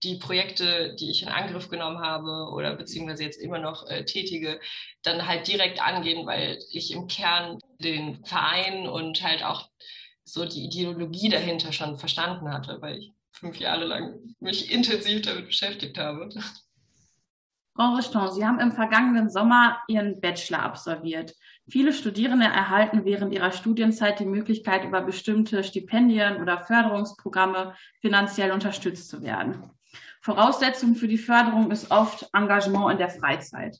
die 0.03 0.17
Projekte, 0.17 0.95
die 0.95 1.09
ich 1.09 1.23
in 1.23 1.29
Angriff 1.29 1.69
genommen 1.69 1.99
habe 1.99 2.51
oder 2.53 2.75
beziehungsweise 2.75 3.23
jetzt 3.23 3.41
immer 3.41 3.57
noch 3.57 3.87
äh, 3.89 4.05
tätige, 4.05 4.59
dann 5.01 5.25
halt 5.27 5.47
direkt 5.47 5.81
angehen, 5.81 6.27
weil 6.27 6.59
ich 6.69 6.91
im 6.91 7.07
Kern 7.07 7.57
den 7.79 8.23
Verein 8.23 8.87
und 8.87 9.23
halt 9.23 9.43
auch 9.43 9.67
so 10.23 10.45
die 10.45 10.65
Ideologie 10.65 11.29
dahinter 11.29 11.71
schon 11.71 11.97
verstanden 11.97 12.51
hatte, 12.51 12.81
weil 12.81 12.99
ich 12.99 13.13
fünf 13.31 13.59
Jahre 13.59 13.85
lang 13.85 14.35
mich 14.39 14.71
intensiv 14.71 15.23
damit 15.23 15.47
beschäftigt 15.47 15.97
habe. 15.97 16.29
Frau 17.75 17.93
Richton, 17.95 18.31
Sie 18.31 18.45
haben 18.45 18.61
im 18.61 18.71
vergangenen 18.71 19.29
Sommer 19.29 19.79
Ihren 19.89 20.21
Bachelor 20.21 20.63
absolviert. 20.63 21.35
Viele 21.67 21.91
Studierende 21.91 22.45
erhalten 22.45 23.03
während 23.03 23.33
ihrer 23.33 23.51
Studienzeit 23.51 24.21
die 24.21 24.25
Möglichkeit, 24.25 24.85
über 24.85 25.01
bestimmte 25.01 25.61
Stipendien 25.61 26.41
oder 26.41 26.63
Förderungsprogramme 26.63 27.75
finanziell 27.99 28.53
unterstützt 28.53 29.09
zu 29.09 29.21
werden. 29.21 29.71
Voraussetzung 30.21 30.95
für 30.95 31.09
die 31.09 31.17
Förderung 31.17 31.69
ist 31.69 31.91
oft 31.91 32.29
Engagement 32.33 32.93
in 32.93 32.97
der 32.97 33.09
Freizeit. 33.09 33.77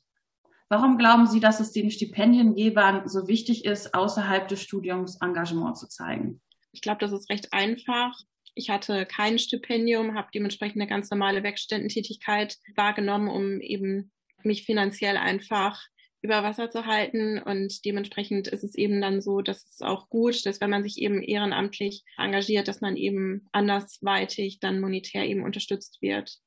Warum 0.68 0.98
glauben 0.98 1.26
Sie, 1.26 1.40
dass 1.40 1.60
es 1.60 1.72
den 1.72 1.90
Stipendiengebern 1.90 3.08
so 3.08 3.28
wichtig 3.28 3.64
ist, 3.64 3.94
außerhalb 3.94 4.46
des 4.46 4.60
Studiums 4.60 5.22
Engagement 5.22 5.78
zu 5.78 5.88
zeigen? 5.88 6.42
Ich 6.72 6.82
glaube, 6.82 6.98
das 6.98 7.12
ist 7.12 7.30
recht 7.30 7.54
einfach. 7.54 8.12
Ich 8.58 8.70
hatte 8.70 9.04
kein 9.04 9.38
Stipendium, 9.38 10.14
habe 10.14 10.30
dementsprechend 10.32 10.80
eine 10.80 10.88
ganz 10.88 11.10
normale 11.10 11.42
Werkstättentätigkeit 11.42 12.56
wahrgenommen, 12.74 13.28
um 13.28 13.60
eben 13.60 14.10
mich 14.42 14.64
finanziell 14.64 15.18
einfach 15.18 15.78
über 16.22 16.42
Wasser 16.42 16.70
zu 16.70 16.86
halten. 16.86 17.38
Und 17.38 17.84
dementsprechend 17.84 18.48
ist 18.48 18.64
es 18.64 18.74
eben 18.74 19.02
dann 19.02 19.20
so, 19.20 19.42
dass 19.42 19.66
es 19.66 19.82
auch 19.82 20.08
gut, 20.08 20.46
dass 20.46 20.62
wenn 20.62 20.70
man 20.70 20.82
sich 20.82 20.96
eben 20.96 21.22
ehrenamtlich 21.22 22.02
engagiert, 22.16 22.66
dass 22.66 22.80
man 22.80 22.96
eben 22.96 23.46
andersweitig 23.52 24.58
dann 24.58 24.80
monetär 24.80 25.26
eben 25.26 25.44
unterstützt 25.44 26.00
wird. 26.00 26.38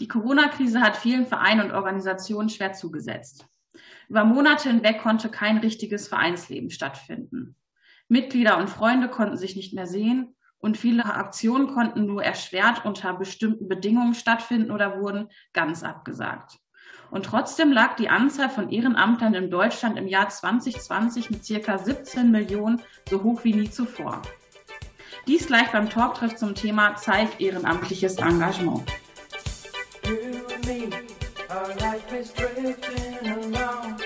Die 0.00 0.08
Corona-Krise 0.08 0.80
hat 0.80 0.96
vielen 0.96 1.26
Vereinen 1.26 1.60
und 1.60 1.70
Organisationen 1.70 2.48
schwer 2.48 2.72
zugesetzt. 2.72 3.46
Über 4.08 4.24
Monate 4.24 4.68
hinweg 4.68 4.98
konnte 4.98 5.28
kein 5.28 5.58
richtiges 5.58 6.08
Vereinsleben 6.08 6.70
stattfinden. 6.70 7.54
Mitglieder 8.08 8.58
und 8.58 8.68
Freunde 8.68 9.08
konnten 9.08 9.36
sich 9.36 9.54
nicht 9.54 9.74
mehr 9.74 9.86
sehen 9.86 10.34
und 10.60 10.76
viele 10.76 11.04
Aktionen 11.04 11.68
konnten 11.68 12.06
nur 12.06 12.22
erschwert 12.22 12.84
unter 12.84 13.14
bestimmten 13.14 13.68
Bedingungen 13.68 14.14
stattfinden 14.14 14.70
oder 14.70 15.00
wurden 15.00 15.28
ganz 15.52 15.82
abgesagt. 15.82 16.58
Und 17.10 17.26
trotzdem 17.26 17.72
lag 17.72 17.96
die 17.96 18.08
Anzahl 18.08 18.48
von 18.48 18.70
Ehrenamtlern 18.70 19.34
in 19.34 19.50
Deutschland 19.50 19.98
im 19.98 20.06
Jahr 20.06 20.28
2020 20.28 21.30
mit 21.30 21.44
circa 21.44 21.78
17 21.78 22.30
Millionen 22.30 22.80
so 23.08 23.22
hoch 23.22 23.42
wie 23.42 23.54
nie 23.54 23.70
zuvor. 23.70 24.22
Dies 25.26 25.46
gleich 25.46 25.70
beim 25.72 25.90
Talktreff 25.90 26.36
zum 26.36 26.54
Thema 26.54 26.94
Zeig 26.94 27.40
ehrenamtliches 27.40 28.18
Engagement. 28.18 28.84
watching 33.30 33.99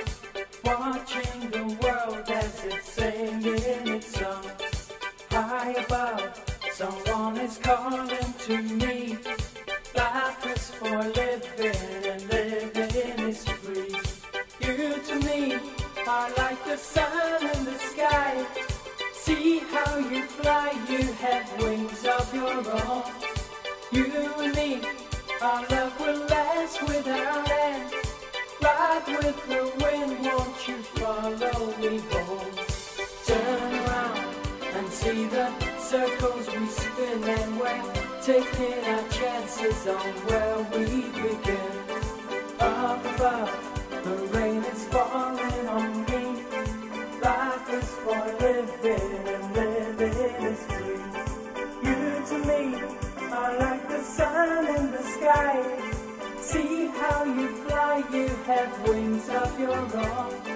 to 8.44 8.60
me. 8.60 9.16
Life 9.96 10.46
is 10.54 10.68
for 10.72 11.02
living 11.02 12.04
and 12.12 12.28
living 12.28 13.18
is 13.30 13.42
free. 13.48 13.96
You 14.60 15.00
to 15.08 15.14
me 15.20 15.54
are 16.06 16.30
like 16.36 16.62
the 16.66 16.76
sun 16.76 17.42
in 17.42 17.64
the 17.64 17.78
sky. 17.78 18.44
See 19.14 19.60
how 19.60 19.96
you 19.96 20.22
fly, 20.24 20.72
you 20.90 21.04
have 21.24 21.62
wings 21.62 22.04
of 22.04 22.34
your 22.34 22.60
own. 22.84 23.04
You 23.92 24.12
and 24.38 24.54
me, 24.54 24.82
our 25.40 25.66
love 25.70 25.98
will 26.00 26.26
last 26.26 26.82
without 26.82 27.50
end. 27.50 27.94
Ride 28.62 29.08
with 29.08 29.40
the 29.48 29.62
wind, 29.82 30.22
won't 30.22 30.68
you 30.68 30.76
follow 31.00 31.74
me 31.78 31.98
home? 32.12 32.54
Turn 33.24 33.74
around 33.86 34.34
and 34.74 34.92
see 34.92 35.28
the 35.28 35.48
circles 35.78 36.46
we 36.54 36.66
spin 36.66 37.24
and 37.24 37.58
we're 37.58 38.03
taking 38.24 38.82
our 38.86 39.06
chances 39.10 39.86
on 39.86 40.14
where 40.24 40.56
we 40.72 40.86
begin. 41.12 41.74
Up 42.58 43.04
above, 43.04 43.52
the 44.02 44.16
rain 44.32 44.64
is 44.64 44.84
falling 44.86 45.68
on 45.68 46.06
me. 46.06 46.42
Life 47.20 47.68
is 47.68 47.90
for 48.02 48.24
living 48.40 49.28
and 49.28 49.54
living 49.54 50.46
is 50.50 50.60
free. 50.72 51.04
You 51.84 52.00
to 52.30 52.38
me 52.48 52.60
are 53.30 53.58
like 53.58 53.88
the 53.90 54.02
sun 54.02 54.68
in 54.74 54.90
the 54.90 55.02
sky. 55.02 55.60
See 56.40 56.86
how 56.86 57.24
you 57.24 57.48
fly, 57.66 58.04
you 58.10 58.28
have 58.46 58.88
wings 58.88 59.28
of 59.28 59.60
your 59.60 59.76
own. 59.76 60.53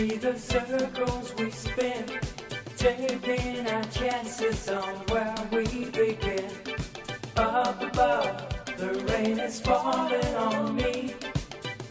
See 0.00 0.16
the 0.16 0.38
circles 0.38 1.34
we 1.36 1.50
spin, 1.50 2.04
taking 2.78 3.66
our 3.66 3.84
chances 3.84 4.70
on 4.70 4.94
where 5.10 5.34
we 5.52 5.66
begin. 5.90 6.50
Up 7.36 7.82
above, 7.82 8.48
the 8.78 8.92
rain 9.12 9.38
is 9.38 9.60
falling 9.60 10.34
on 10.36 10.74
me. 10.74 11.14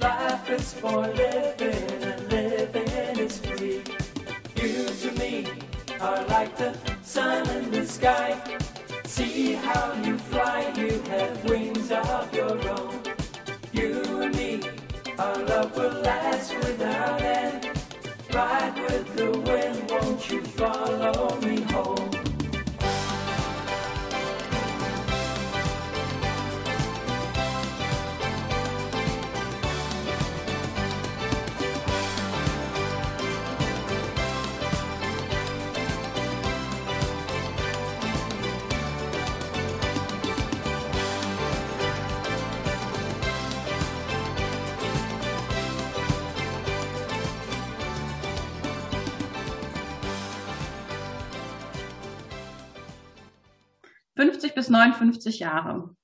Life 0.02 0.50
is 0.50 0.74
for 0.74 1.08
bis 54.56 54.70
59 54.70 55.40
Jahre. 55.40 55.96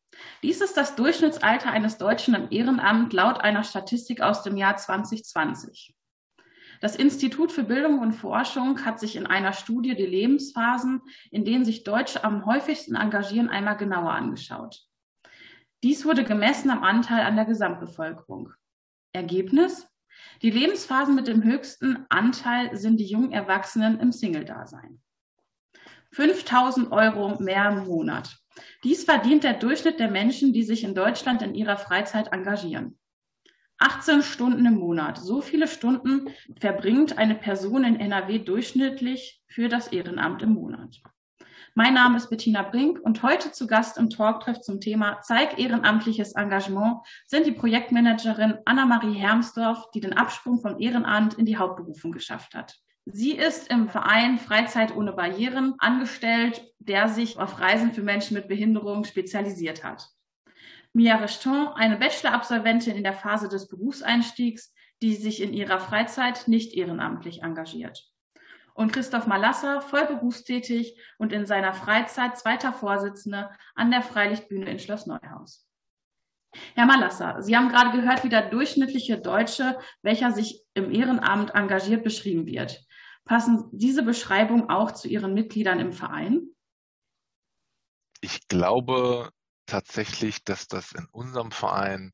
Dies 0.42 0.62
ist 0.62 0.78
das 0.78 0.96
Durchschnittsalter 0.96 1.70
eines 1.70 1.98
Deutschen 1.98 2.34
im 2.34 2.48
Ehrenamt 2.50 3.12
laut 3.12 3.42
einer 3.42 3.64
Statistik 3.64 4.22
aus 4.22 4.42
dem 4.44 4.56
Jahr 4.56 4.78
2020. 4.78 5.94
Das 6.80 6.96
Institut 6.96 7.52
für 7.52 7.64
Bildung 7.64 8.00
und 8.00 8.14
Forschung 8.14 8.86
hat 8.86 9.00
sich 9.00 9.16
in 9.16 9.26
einer 9.26 9.52
Studie 9.52 9.96
die 9.96 10.06
Lebensphasen, 10.06 11.02
in 11.32 11.44
denen 11.44 11.66
sich 11.66 11.84
Deutsche 11.84 12.24
am 12.24 12.46
häufigsten 12.46 12.96
engagieren, 12.96 13.50
einmal 13.50 13.76
genauer 13.78 14.12
angeschaut. 14.12 14.82
Dies 15.84 16.06
wurde 16.06 16.24
gemessen 16.24 16.70
am 16.70 16.84
Anteil 16.84 17.26
an 17.26 17.36
der 17.36 17.46
Gesamtbevölkerung. 17.46 18.54
Ergebnis? 19.14 19.88
Die 20.42 20.52
Lebensphasen 20.52 21.16
mit 21.16 21.28
dem 21.28 21.44
höchsten 21.44 22.06
Anteil 22.10 22.76
sind 22.76 22.98
die 22.98 23.06
jungen 23.06 23.32
Erwachsenen 23.32 24.00
im 24.00 24.12
Single-Dasein. 24.12 25.02
5000 26.16 26.94
Euro 26.94 27.36
mehr 27.44 27.68
im 27.68 27.88
Monat. 27.88 28.38
Dies 28.86 29.04
verdient 29.04 29.44
der 29.44 29.54
Durchschnitt 29.54 30.00
der 30.00 30.10
Menschen, 30.10 30.54
die 30.54 30.64
sich 30.64 30.86
in 30.86 30.96
Deutschland 30.96 31.42
in 31.42 31.54
ihrer 31.54 31.76
Freizeit 31.76 32.32
engagieren. 32.32 32.98
18 33.80 34.24
Stunden 34.24 34.66
im 34.66 34.76
Monat. 34.76 35.18
So 35.18 35.42
viele 35.42 35.68
Stunden 35.68 36.30
verbringt 36.58 37.18
eine 37.18 37.36
Person 37.36 37.84
in 37.84 38.00
NRW 38.00 38.40
durchschnittlich 38.40 39.44
für 39.48 39.68
das 39.68 39.90
Ehrenamt 39.90 40.42
im 40.42 40.54
Monat. 40.54 41.02
Mein 41.74 41.94
Name 41.94 42.16
ist 42.16 42.30
Bettina 42.30 42.62
Brink 42.62 43.02
und 43.02 43.22
heute 43.22 43.52
zu 43.52 43.68
Gast 43.68 43.98
im 43.98 44.10
Talktreff 44.10 44.62
zum 44.62 44.80
Thema 44.80 45.20
Zeig 45.20 45.60
ehrenamtliches 45.60 46.32
Engagement 46.36 47.00
sind 47.28 47.46
die 47.46 47.52
Projektmanagerin 47.52 48.60
Anna-Marie 48.64 49.16
Hermsdorf, 49.16 49.92
die 49.94 50.00
den 50.00 50.14
Absprung 50.14 50.62
vom 50.62 50.80
Ehrenamt 50.80 51.34
in 51.34 51.46
die 51.46 51.58
Hauptberufung 51.58 52.14
geschafft 52.14 52.56
hat. 52.56 52.80
Sie 53.06 53.34
ist 53.34 53.70
im 53.70 53.88
Verein 53.88 54.40
Freizeit 54.40 54.96
ohne 54.96 55.14
Barrieren 55.14 55.76
angestellt, 55.78 56.66
der 56.80 57.08
sich 57.08 57.38
auf 57.38 57.60
Reisen 57.60 57.94
für 57.94 58.02
Menschen 58.02 58.36
mit 58.36 58.48
Behinderung 58.48 59.04
spezialisiert 59.04 59.84
hat. 59.84 60.10
Mia 60.94 61.16
Rechton, 61.18 61.68
eine 61.76 61.98
Bachelor-Absolventin 61.98 62.96
in 62.96 63.04
der 63.04 63.14
Phase 63.14 63.48
des 63.48 63.68
Berufseinstiegs, 63.68 64.74
die 65.04 65.16
sich 65.16 65.42
in 65.42 65.54
ihrer 65.54 65.80
Freizeit 65.80 66.48
nicht 66.48 66.74
ehrenamtlich 66.74 67.44
engagiert. 67.44 68.10
Und 68.74 68.92
Christoph 68.92 69.28
Malasser, 69.28 69.82
voll 69.82 70.06
berufstätig 70.08 71.00
und 71.18 71.32
in 71.32 71.46
seiner 71.46 71.74
Freizeit 71.74 72.38
zweiter 72.38 72.74
Vorsitzende 72.74 73.52
an 73.76 73.92
der 73.92 74.02
Freilichtbühne 74.02 74.70
in 74.70 74.80
Schloss 74.80 75.06
Neuhaus. 75.06 75.68
Herr 76.74 76.86
Malasser, 76.86 77.42
Sie 77.42 77.56
haben 77.56 77.70
gerade 77.70 77.92
gehört, 77.98 78.24
wie 78.24 78.30
der 78.30 78.50
durchschnittliche 78.50 79.18
Deutsche, 79.18 79.78
welcher 80.02 80.32
sich 80.32 80.64
im 80.74 80.92
Ehrenamt 80.92 81.54
engagiert, 81.54 82.04
beschrieben 82.04 82.46
wird. 82.46 82.85
Passen 83.26 83.70
diese 83.72 84.04
Beschreibungen 84.04 84.70
auch 84.70 84.92
zu 84.92 85.08
Ihren 85.08 85.34
Mitgliedern 85.34 85.80
im 85.80 85.92
Verein? 85.92 86.48
Ich 88.22 88.48
glaube 88.48 89.32
tatsächlich, 89.66 90.44
dass 90.44 90.68
das 90.68 90.92
in 90.94 91.08
unserem 91.12 91.52
Verein 91.52 92.14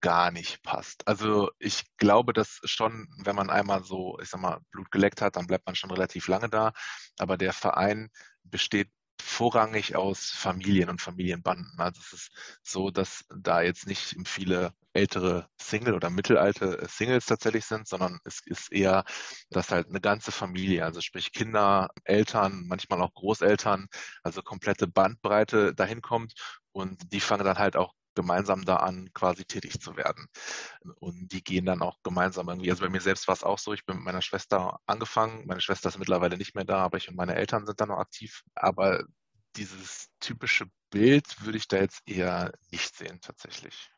gar 0.00 0.30
nicht 0.30 0.62
passt. 0.62 1.06
Also 1.08 1.50
ich 1.58 1.84
glaube, 1.96 2.32
dass 2.32 2.60
schon, 2.64 3.08
wenn 3.24 3.34
man 3.34 3.50
einmal 3.50 3.84
so, 3.84 4.18
ich 4.20 4.28
sag 4.28 4.40
mal, 4.40 4.60
Blut 4.70 4.90
geleckt 4.90 5.20
hat, 5.20 5.36
dann 5.36 5.46
bleibt 5.46 5.66
man 5.66 5.74
schon 5.74 5.90
relativ 5.90 6.28
lange 6.28 6.48
da. 6.48 6.72
Aber 7.18 7.36
der 7.36 7.52
Verein 7.52 8.10
besteht 8.42 8.90
vorrangig 9.20 9.96
aus 9.96 10.30
Familien 10.30 10.88
und 10.90 11.00
Familienbanden. 11.00 11.78
Also 11.78 12.00
es 12.00 12.12
ist 12.12 12.30
so, 12.62 12.90
dass 12.90 13.24
da 13.36 13.62
jetzt 13.62 13.86
nicht 13.86 14.16
viele 14.26 14.72
ältere 14.92 15.48
Single 15.60 15.94
oder 15.94 16.10
mittelalte 16.10 16.86
Singles 16.88 17.26
tatsächlich 17.26 17.64
sind, 17.66 17.88
sondern 17.88 18.20
es 18.24 18.40
ist 18.46 18.72
eher, 18.72 19.04
dass 19.50 19.70
halt 19.70 19.88
eine 19.88 20.00
ganze 20.00 20.32
Familie, 20.32 20.84
also 20.84 21.00
sprich 21.00 21.32
Kinder, 21.32 21.88
Eltern, 22.04 22.64
manchmal 22.68 23.02
auch 23.02 23.12
Großeltern, 23.14 23.88
also 24.22 24.42
komplette 24.42 24.86
Bandbreite 24.86 25.74
dahin 25.74 26.00
kommt 26.00 26.34
und 26.72 27.12
die 27.12 27.20
fangen 27.20 27.44
dann 27.44 27.58
halt 27.58 27.76
auch 27.76 27.92
gemeinsam 28.14 28.64
da 28.64 28.76
an, 28.76 29.10
quasi 29.12 29.44
tätig 29.44 29.80
zu 29.80 29.96
werden. 29.96 30.26
Und 30.96 31.32
die 31.32 31.42
gehen 31.42 31.66
dann 31.66 31.82
auch 31.82 32.02
gemeinsam 32.02 32.48
irgendwie. 32.48 32.70
Also 32.70 32.84
bei 32.84 32.90
mir 32.90 33.00
selbst 33.00 33.28
war 33.28 33.34
es 33.34 33.44
auch 33.44 33.58
so, 33.58 33.72
ich 33.72 33.84
bin 33.84 33.96
mit 33.96 34.04
meiner 34.04 34.22
Schwester 34.22 34.80
angefangen. 34.86 35.46
Meine 35.46 35.60
Schwester 35.60 35.88
ist 35.88 35.98
mittlerweile 35.98 36.36
nicht 36.36 36.54
mehr 36.54 36.64
da, 36.64 36.78
aber 36.78 36.98
ich 36.98 37.08
und 37.08 37.16
meine 37.16 37.34
Eltern 37.34 37.66
sind 37.66 37.80
da 37.80 37.86
noch 37.86 37.98
aktiv. 37.98 38.42
Aber 38.54 39.04
dieses 39.56 40.10
typische 40.20 40.66
Bild 40.90 41.44
würde 41.44 41.58
ich 41.58 41.68
da 41.68 41.78
jetzt 41.78 42.02
eher 42.06 42.52
nicht 42.70 42.96
sehen, 42.96 43.20
tatsächlich. 43.20 43.90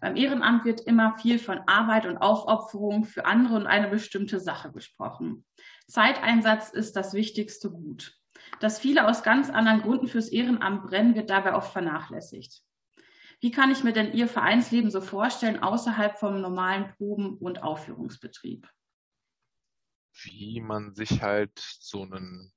Beim 0.00 0.16
Ehrenamt 0.16 0.64
wird 0.64 0.80
immer 0.80 1.18
viel 1.18 1.38
von 1.38 1.58
Arbeit 1.66 2.06
und 2.06 2.18
Aufopferung 2.18 3.04
für 3.04 3.24
andere 3.24 3.56
und 3.56 3.66
eine 3.66 3.88
bestimmte 3.88 4.38
Sache 4.38 4.70
gesprochen. 4.70 5.44
Zeiteinsatz 5.88 6.70
ist 6.70 6.94
das 6.94 7.14
wichtigste 7.14 7.70
Gut. 7.70 8.14
Dass 8.60 8.78
viele 8.78 9.08
aus 9.08 9.22
ganz 9.22 9.50
anderen 9.50 9.82
Gründen 9.82 10.06
fürs 10.06 10.28
Ehrenamt 10.28 10.84
brennen, 10.84 11.14
wird 11.14 11.30
dabei 11.30 11.54
oft 11.54 11.72
vernachlässigt. 11.72 12.62
Wie 13.40 13.50
kann 13.50 13.70
ich 13.70 13.84
mir 13.84 13.92
denn 13.92 14.12
Ihr 14.12 14.28
Vereinsleben 14.28 14.90
so 14.90 15.00
vorstellen 15.00 15.62
außerhalb 15.62 16.18
vom 16.18 16.40
normalen 16.40 16.92
Proben- 16.96 17.38
und 17.38 17.62
Aufführungsbetrieb? 17.62 18.68
Wie 20.22 20.60
man 20.60 20.94
sich 20.94 21.22
halt 21.22 21.58
so 21.58 22.02
einen 22.02 22.52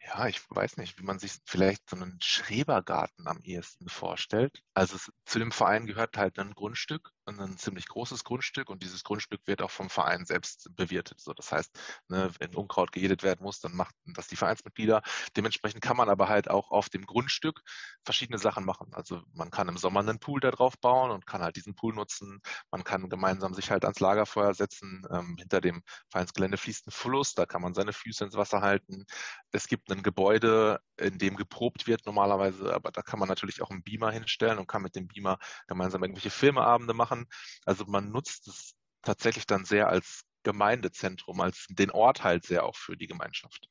ja, 0.00 0.26
ich 0.26 0.40
weiß 0.50 0.76
nicht, 0.76 0.98
wie 0.98 1.02
man 1.02 1.18
sich 1.18 1.32
vielleicht 1.44 1.90
so 1.90 1.96
einen 1.96 2.18
Schrebergarten 2.20 3.26
am 3.26 3.40
ehesten 3.42 3.88
vorstellt. 3.88 4.62
Also 4.74 4.96
es, 4.96 5.12
zu 5.24 5.38
dem 5.38 5.52
Verein 5.52 5.86
gehört 5.86 6.16
halt 6.16 6.38
ein 6.38 6.54
Grundstück, 6.54 7.12
ein 7.28 7.58
ziemlich 7.58 7.86
großes 7.88 8.24
Grundstück 8.24 8.70
und 8.70 8.82
dieses 8.82 9.04
Grundstück 9.04 9.40
wird 9.46 9.62
auch 9.62 9.70
vom 9.70 9.90
Verein 9.90 10.24
selbst 10.24 10.68
bewirtet. 10.74 11.20
So, 11.20 11.32
das 11.32 11.52
heißt, 11.52 11.78
ne, 12.08 12.30
wenn 12.38 12.54
Unkraut 12.54 12.92
gejedet 12.92 13.22
werden 13.22 13.42
muss, 13.42 13.60
dann 13.60 13.74
macht 13.74 13.94
das 14.06 14.28
die 14.28 14.36
Vereinsmitglieder. 14.36 15.02
Dementsprechend 15.36 15.82
kann 15.82 15.96
man 15.96 16.08
aber 16.08 16.28
halt 16.28 16.50
auch 16.50 16.70
auf 16.70 16.88
dem 16.88 17.06
Grundstück 17.06 17.62
verschiedene 18.04 18.38
Sachen 18.38 18.64
machen. 18.64 18.92
Also 18.92 19.22
man 19.34 19.50
kann 19.50 19.68
im 19.68 19.76
Sommer 19.76 20.00
einen 20.00 20.18
Pool 20.18 20.40
da 20.40 20.50
drauf 20.50 20.78
bauen 20.78 21.10
und 21.10 21.26
kann 21.26 21.42
halt 21.42 21.56
diesen 21.56 21.74
Pool 21.74 21.94
nutzen. 21.94 22.40
Man 22.70 22.84
kann 22.84 23.08
gemeinsam 23.08 23.54
sich 23.54 23.70
halt 23.70 23.84
ans 23.84 24.00
Lagerfeuer 24.00 24.54
setzen. 24.54 25.06
Ähm, 25.10 25.36
hinter 25.38 25.60
dem 25.60 25.82
Vereinsgelände 26.10 26.56
fließt 26.56 26.86
ein 26.86 26.92
Fluss, 26.92 27.34
da 27.34 27.46
kann 27.46 27.62
man 27.62 27.74
seine 27.74 27.92
Füße 27.92 28.24
ins 28.24 28.36
Wasser 28.36 28.60
halten. 28.60 29.04
Es 29.52 29.66
gibt 29.66 29.90
ein 29.90 30.02
Gebäude, 30.02 30.80
in 30.96 31.18
dem 31.18 31.36
geprobt 31.36 31.86
wird 31.86 32.06
normalerweise, 32.06 32.74
aber 32.74 32.90
da 32.90 33.02
kann 33.02 33.18
man 33.18 33.28
natürlich 33.28 33.62
auch 33.62 33.70
einen 33.70 33.82
Beamer 33.82 34.10
hinstellen 34.10 34.58
und 34.58 34.66
kann 34.66 34.82
mit 34.82 34.96
dem 34.96 35.08
Beamer 35.08 35.38
gemeinsam 35.66 36.02
irgendwelche 36.02 36.30
Filmeabende 36.30 36.94
machen. 36.94 37.17
Also 37.64 37.84
man 37.86 38.10
nutzt 38.10 38.48
es 38.48 38.74
tatsächlich 39.02 39.46
dann 39.46 39.64
sehr 39.64 39.88
als 39.88 40.24
Gemeindezentrum, 40.42 41.40
als 41.40 41.66
den 41.68 41.90
Ort 41.90 42.24
halt 42.24 42.44
sehr 42.44 42.64
auch 42.64 42.76
für 42.76 42.96
die 42.96 43.06
Gemeinschaft. 43.06 43.68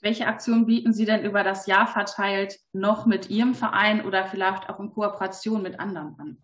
Welche 0.00 0.26
Aktionen 0.26 0.66
bieten 0.66 0.92
Sie 0.92 1.04
denn 1.04 1.24
über 1.24 1.44
das 1.44 1.66
Jahr 1.66 1.86
verteilt 1.86 2.58
noch 2.72 3.06
mit 3.06 3.30
Ihrem 3.30 3.54
Verein 3.54 4.04
oder 4.04 4.26
vielleicht 4.26 4.68
auch 4.68 4.80
in 4.80 4.90
Kooperation 4.90 5.62
mit 5.62 5.78
anderen 5.78 6.18
an? 6.18 6.42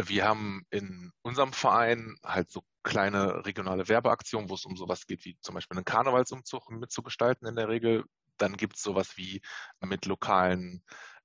Wir 0.00 0.26
haben 0.26 0.64
in 0.70 1.10
unserem 1.22 1.52
Verein 1.52 2.16
halt 2.24 2.48
so 2.50 2.62
kleine 2.84 3.44
regionale 3.44 3.88
Werbeaktionen, 3.88 4.48
wo 4.48 4.54
es 4.54 4.64
um 4.64 4.76
sowas 4.76 5.06
geht 5.06 5.24
wie 5.24 5.36
zum 5.40 5.56
Beispiel 5.56 5.76
einen 5.76 5.84
Karnevalsumzug 5.84 6.70
mitzugestalten 6.70 7.48
in 7.48 7.56
der 7.56 7.68
Regel. 7.68 8.04
Dann 8.36 8.56
gibt 8.56 8.76
es 8.76 8.82
sowas 8.82 9.16
wie 9.16 9.42
mit 9.80 10.06
lokalen 10.06 10.84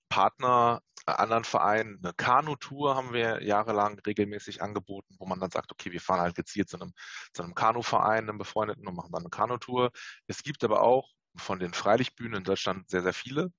Partner, 0.09 0.81
anderen 1.05 1.43
Vereinen, 1.43 1.99
eine 2.03 2.13
Kanu-Tour 2.13 2.95
haben 2.95 3.13
wir 3.13 3.43
jahrelang 3.43 3.99
regelmäßig 3.99 4.61
angeboten, 4.61 5.15
wo 5.19 5.25
man 5.25 5.39
dann 5.39 5.51
sagt, 5.51 5.71
okay, 5.71 5.91
wir 5.91 6.01
fahren 6.01 6.21
halt 6.21 6.35
gezielt 6.35 6.69
zu 6.69 6.79
einem, 6.79 6.93
zu 7.33 7.43
einem 7.43 7.55
Kanu-Verein, 7.55 8.29
einem 8.29 8.37
befreundeten 8.37 8.87
und 8.87 8.95
machen 8.95 9.11
dann 9.11 9.23
eine 9.23 9.29
Kanu-Tour. 9.29 9.91
Es 10.27 10.43
gibt 10.43 10.63
aber 10.63 10.81
auch 10.81 11.09
von 11.35 11.59
den 11.59 11.73
Freilichtbühnen 11.73 12.39
in 12.39 12.43
Deutschland 12.43 12.89
sehr, 12.89 13.03
sehr 13.03 13.13
viele. 13.13 13.51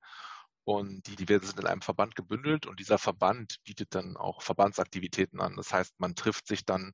Und 0.64 1.06
die, 1.06 1.16
die 1.16 1.26
sind 1.26 1.60
in 1.60 1.66
einem 1.66 1.82
Verband 1.82 2.16
gebündelt 2.16 2.64
und 2.64 2.80
dieser 2.80 2.98
Verband 2.98 3.62
bietet 3.64 3.94
dann 3.94 4.16
auch 4.16 4.40
Verbandsaktivitäten 4.40 5.38
an. 5.40 5.56
Das 5.56 5.74
heißt, 5.74 6.00
man 6.00 6.14
trifft 6.14 6.46
sich 6.46 6.64
dann 6.64 6.92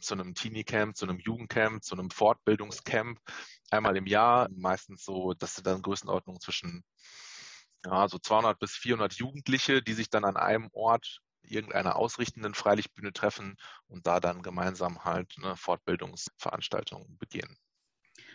zu 0.00 0.14
einem 0.14 0.34
Teenie-Camp, 0.34 0.96
zu 0.96 1.04
einem 1.04 1.18
Jugendcamp, 1.18 1.84
zu 1.84 1.94
einem 1.94 2.10
Fortbildungscamp 2.10 3.20
einmal 3.70 3.98
im 3.98 4.06
Jahr. 4.06 4.48
Meistens 4.56 5.04
so, 5.04 5.34
das 5.34 5.54
sind 5.54 5.66
dann 5.66 5.82
Größenordnungen 5.82 6.40
zwischen 6.40 6.82
ja, 7.84 8.08
so 8.08 8.18
200 8.18 8.58
bis 8.58 8.72
400 8.72 9.14
Jugendliche, 9.14 9.82
die 9.82 9.94
sich 9.94 10.10
dann 10.10 10.24
an 10.24 10.36
einem 10.36 10.68
Ort 10.72 11.20
irgendeiner 11.42 11.96
ausrichtenden 11.96 12.54
Freilichtbühne 12.54 13.12
treffen 13.12 13.56
und 13.86 14.06
da 14.06 14.20
dann 14.20 14.42
gemeinsam 14.42 15.04
halt 15.04 15.34
eine 15.42 15.56
Fortbildungsveranstaltung 15.56 17.16
begehen. 17.18 17.56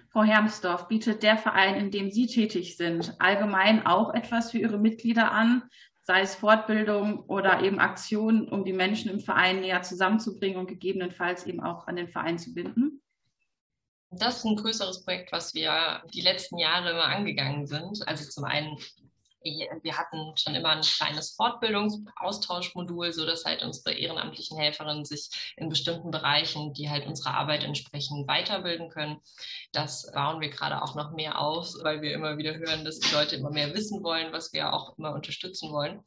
Frau 0.10 0.24
Hermsdorf, 0.24 0.88
bietet 0.88 1.24
der 1.24 1.38
Verein, 1.38 1.76
in 1.76 1.92
dem 1.92 2.10
Sie 2.10 2.28
tätig 2.28 2.78
sind, 2.78 3.16
allgemein 3.20 3.86
auch 3.86 4.14
etwas 4.14 4.52
für 4.52 4.58
Ihre 4.58 4.78
Mitglieder 4.78 5.32
an, 5.32 5.64
sei 6.04 6.22
es 6.22 6.36
Fortbildung 6.36 7.22
oder 7.26 7.62
eben 7.62 7.80
Aktionen, 7.80 8.48
um 8.48 8.64
die 8.64 8.74
Menschen 8.74 9.12
im 9.12 9.20
Verein 9.20 9.62
näher 9.62 9.82
zusammenzubringen 9.82 10.58
und 10.58 10.68
gegebenenfalls 10.68 11.46
eben 11.46 11.62
auch 11.62 11.88
an 11.88 11.96
den 11.96 12.08
Verein 12.08 12.38
zu 12.38 12.54
binden? 12.54 13.02
Das 14.12 14.38
ist 14.38 14.46
ein 14.46 14.56
größeres 14.56 15.04
Projekt, 15.04 15.32
was 15.32 15.54
wir 15.54 16.04
die 16.14 16.22
letzten 16.22 16.58
Jahre 16.58 16.92
immer 16.92 17.06
angegangen 17.06 17.66
sind. 17.66 18.08
Also 18.08 18.30
zum 18.30 18.46
einen 18.46 18.78
wir 19.46 19.98
hatten 19.98 20.36
schon 20.38 20.56
immer 20.56 20.70
ein 20.70 20.82
kleines 20.82 21.36
Fortbildungsaustauschmodul, 21.36 23.14
so 23.14 23.26
dass 23.26 23.46
halt 23.46 23.64
unsere 23.64 23.94
ehrenamtlichen 23.94 24.58
Helferinnen 24.58 25.06
sich 25.06 25.54
in 25.56 25.70
bestimmten 25.70 26.10
Bereichen, 26.10 26.74
die 26.74 26.90
halt 26.90 27.06
unserer 27.06 27.36
Arbeit 27.36 27.64
entsprechen, 27.64 28.28
weiterbilden 28.28 28.90
können. 28.90 29.22
Das 29.72 30.12
bauen 30.12 30.42
wir 30.42 30.50
gerade 30.50 30.82
auch 30.82 30.96
noch 30.96 31.12
mehr 31.12 31.40
aus, 31.40 31.78
weil 31.84 32.02
wir 32.02 32.14
immer 32.14 32.38
wieder 32.38 32.56
hören, 32.56 32.84
dass 32.84 33.00
die 33.00 33.14
Leute 33.14 33.36
immer 33.36 33.52
mehr 33.52 33.74
wissen 33.74 34.04
wollen, 34.04 34.34
was 34.34 34.52
wir 34.52 34.74
auch 34.74 34.98
immer 34.98 35.14
unterstützen 35.14 35.72
wollen. 35.72 36.04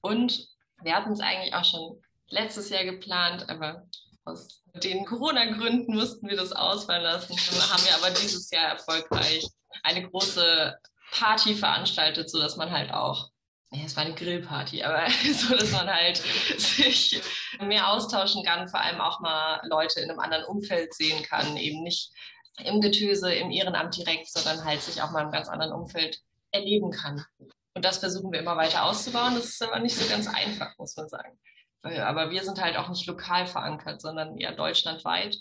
Und 0.00 0.48
wir 0.82 0.94
hatten 0.94 1.12
es 1.12 1.20
eigentlich 1.20 1.54
auch 1.54 1.64
schon 1.64 2.00
letztes 2.28 2.70
Jahr 2.70 2.84
geplant, 2.84 3.48
aber 3.48 3.86
aus 4.24 4.62
den 4.74 5.04
Corona-Gründen 5.04 5.96
mussten 5.96 6.28
wir 6.28 6.36
das 6.36 6.52
ausfallen 6.52 7.02
lassen. 7.02 7.36
Haben 7.36 7.84
wir 7.84 7.94
aber 7.96 8.10
dieses 8.10 8.50
Jahr 8.50 8.70
erfolgreich 8.70 9.46
eine 9.82 10.08
große 10.08 10.76
Party 11.18 11.54
veranstaltet, 11.54 12.30
so 12.30 12.40
dass 12.40 12.56
man 12.56 12.70
halt 12.70 12.92
auch 12.92 13.30
ja, 13.72 13.84
es 13.84 13.96
war 13.96 14.04
eine 14.04 14.14
Grillparty, 14.14 14.84
aber 14.84 15.08
so, 15.32 15.54
dass 15.56 15.72
man 15.72 15.88
halt 15.88 16.18
sich 16.56 17.20
mehr 17.60 17.90
austauschen 17.90 18.44
kann, 18.44 18.68
vor 18.68 18.80
allem 18.80 19.00
auch 19.00 19.20
mal 19.20 19.60
Leute 19.68 20.00
in 20.00 20.10
einem 20.10 20.20
anderen 20.20 20.44
Umfeld 20.44 20.94
sehen 20.94 21.22
kann, 21.24 21.56
eben 21.56 21.82
nicht 21.82 22.12
im 22.64 22.80
Getöse, 22.80 23.34
im 23.34 23.50
Ehrenamt 23.50 23.96
direkt, 23.96 24.28
sondern 24.28 24.64
halt 24.64 24.82
sich 24.82 25.02
auch 25.02 25.10
mal 25.10 25.24
im 25.24 25.32
ganz 25.32 25.48
anderen 25.48 25.72
Umfeld 25.72 26.20
erleben 26.52 26.90
kann. 26.90 27.24
Und 27.74 27.84
das 27.84 27.98
versuchen 27.98 28.32
wir 28.32 28.40
immer 28.40 28.56
weiter 28.56 28.84
auszubauen. 28.84 29.34
Das 29.34 29.46
ist 29.46 29.62
aber 29.62 29.80
nicht 29.80 29.96
so 29.96 30.08
ganz 30.08 30.26
einfach, 30.26 30.78
muss 30.78 30.96
man 30.96 31.08
sagen. 31.08 31.38
Aber 31.82 32.30
wir 32.30 32.42
sind 32.42 32.60
halt 32.60 32.76
auch 32.76 32.88
nicht 32.88 33.06
lokal 33.06 33.46
verankert, 33.46 34.00
sondern 34.00 34.38
eher 34.38 34.52
deutschlandweit. 34.52 35.36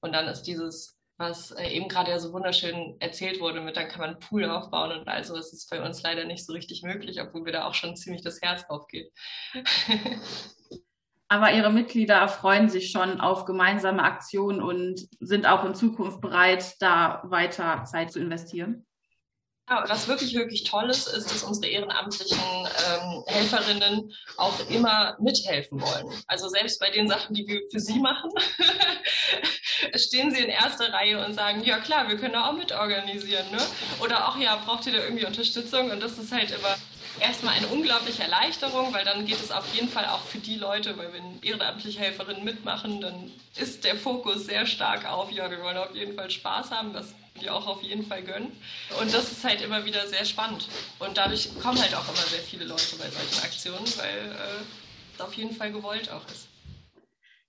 Und 0.00 0.12
dann 0.12 0.28
ist 0.28 0.44
dieses 0.44 0.96
was 1.22 1.52
äh, 1.52 1.68
eben 1.68 1.88
gerade 1.88 2.10
ja 2.10 2.18
so 2.18 2.32
wunderschön 2.32 2.96
erzählt 3.00 3.40
wurde, 3.40 3.62
mit 3.62 3.76
dann 3.76 3.88
kann 3.88 4.00
man 4.00 4.10
einen 4.10 4.18
Pool 4.18 4.44
aufbauen 4.44 4.92
und 4.92 5.08
also 5.08 5.36
ist 5.36 5.54
es 5.54 5.66
bei 5.66 5.82
uns 5.82 6.02
leider 6.02 6.24
nicht 6.24 6.44
so 6.44 6.52
richtig 6.52 6.82
möglich, 6.82 7.22
obwohl 7.22 7.42
mir 7.42 7.52
da 7.52 7.64
auch 7.66 7.74
schon 7.74 7.96
ziemlich 7.96 8.22
das 8.22 8.42
Herz 8.42 8.64
aufgeht. 8.68 9.10
Aber 11.28 11.50
Ihre 11.54 11.72
Mitglieder 11.72 12.28
freuen 12.28 12.68
sich 12.68 12.90
schon 12.90 13.18
auf 13.18 13.46
gemeinsame 13.46 14.02
Aktionen 14.02 14.60
und 14.60 15.08
sind 15.20 15.46
auch 15.46 15.64
in 15.64 15.74
Zukunft 15.74 16.20
bereit, 16.20 16.74
da 16.80 17.22
weiter 17.24 17.84
Zeit 17.84 18.12
zu 18.12 18.20
investieren. 18.20 18.84
Ja, 19.70 19.84
was 19.86 20.08
wirklich, 20.08 20.34
wirklich 20.34 20.64
toll 20.64 20.90
ist, 20.90 21.06
ist, 21.06 21.30
dass 21.30 21.44
unsere 21.44 21.68
ehrenamtlichen 21.68 22.38
ähm, 22.38 23.24
Helferinnen 23.26 24.12
auch 24.36 24.58
immer 24.68 25.16
mithelfen 25.20 25.80
wollen. 25.80 26.06
Also 26.26 26.48
selbst 26.48 26.80
bei 26.80 26.90
den 26.90 27.08
Sachen, 27.08 27.34
die 27.34 27.46
wir 27.46 27.60
für 27.70 27.78
sie 27.78 28.00
machen, 28.00 28.30
stehen 29.94 30.32
sie 30.32 30.42
in 30.42 30.48
erster 30.48 30.92
Reihe 30.92 31.24
und 31.24 31.34
sagen, 31.34 31.62
ja 31.62 31.78
klar, 31.78 32.08
wir 32.08 32.16
können 32.16 32.32
da 32.32 32.50
auch 32.50 32.54
mitorganisieren. 32.54 33.50
Ne? 33.52 33.58
Oder 34.00 34.28
auch, 34.28 34.36
ja, 34.36 34.56
braucht 34.56 34.86
ihr 34.86 34.94
da 34.94 35.04
irgendwie 35.04 35.26
Unterstützung? 35.26 35.90
Und 35.90 36.00
das 36.00 36.18
ist 36.18 36.32
halt 36.32 36.50
immer 36.50 36.76
erstmal 37.20 37.54
eine 37.54 37.68
unglaubliche 37.68 38.24
Erleichterung, 38.24 38.92
weil 38.92 39.04
dann 39.04 39.26
geht 39.26 39.40
es 39.40 39.52
auf 39.52 39.72
jeden 39.74 39.88
Fall 39.88 40.06
auch 40.06 40.24
für 40.24 40.38
die 40.38 40.56
Leute, 40.56 40.98
weil 40.98 41.12
wenn 41.12 41.40
ehrenamtliche 41.40 42.00
Helferinnen 42.00 42.44
mitmachen, 42.44 43.00
dann 43.00 43.30
ist 43.56 43.84
der 43.84 43.96
Fokus 43.96 44.46
sehr 44.46 44.66
stark 44.66 45.08
auf, 45.08 45.30
ja, 45.30 45.50
wir 45.50 45.62
wollen 45.62 45.76
auf 45.76 45.94
jeden 45.94 46.14
Fall 46.14 46.30
Spaß 46.30 46.72
haben, 46.72 46.94
was 46.94 47.14
die 47.40 47.50
auch 47.50 47.66
auf 47.66 47.82
jeden 47.82 48.04
Fall 48.04 48.22
gönnen. 48.22 48.52
Und 49.00 49.12
das 49.12 49.32
ist 49.32 49.44
halt 49.44 49.60
immer 49.62 49.84
wieder 49.84 50.06
sehr 50.06 50.24
spannend. 50.24 50.68
Und 50.98 51.16
dadurch 51.16 51.50
kommen 51.60 51.80
halt 51.80 51.94
auch 51.94 52.08
immer 52.08 52.26
sehr 52.28 52.40
viele 52.40 52.64
Leute 52.64 52.96
bei 52.98 53.08
solchen 53.08 53.42
Aktionen, 53.42 53.86
weil 53.98 54.32
äh, 54.32 55.14
es 55.14 55.20
auf 55.20 55.34
jeden 55.34 55.54
Fall 55.54 55.72
gewollt 55.72 56.10
auch 56.10 56.26
ist. 56.28 56.48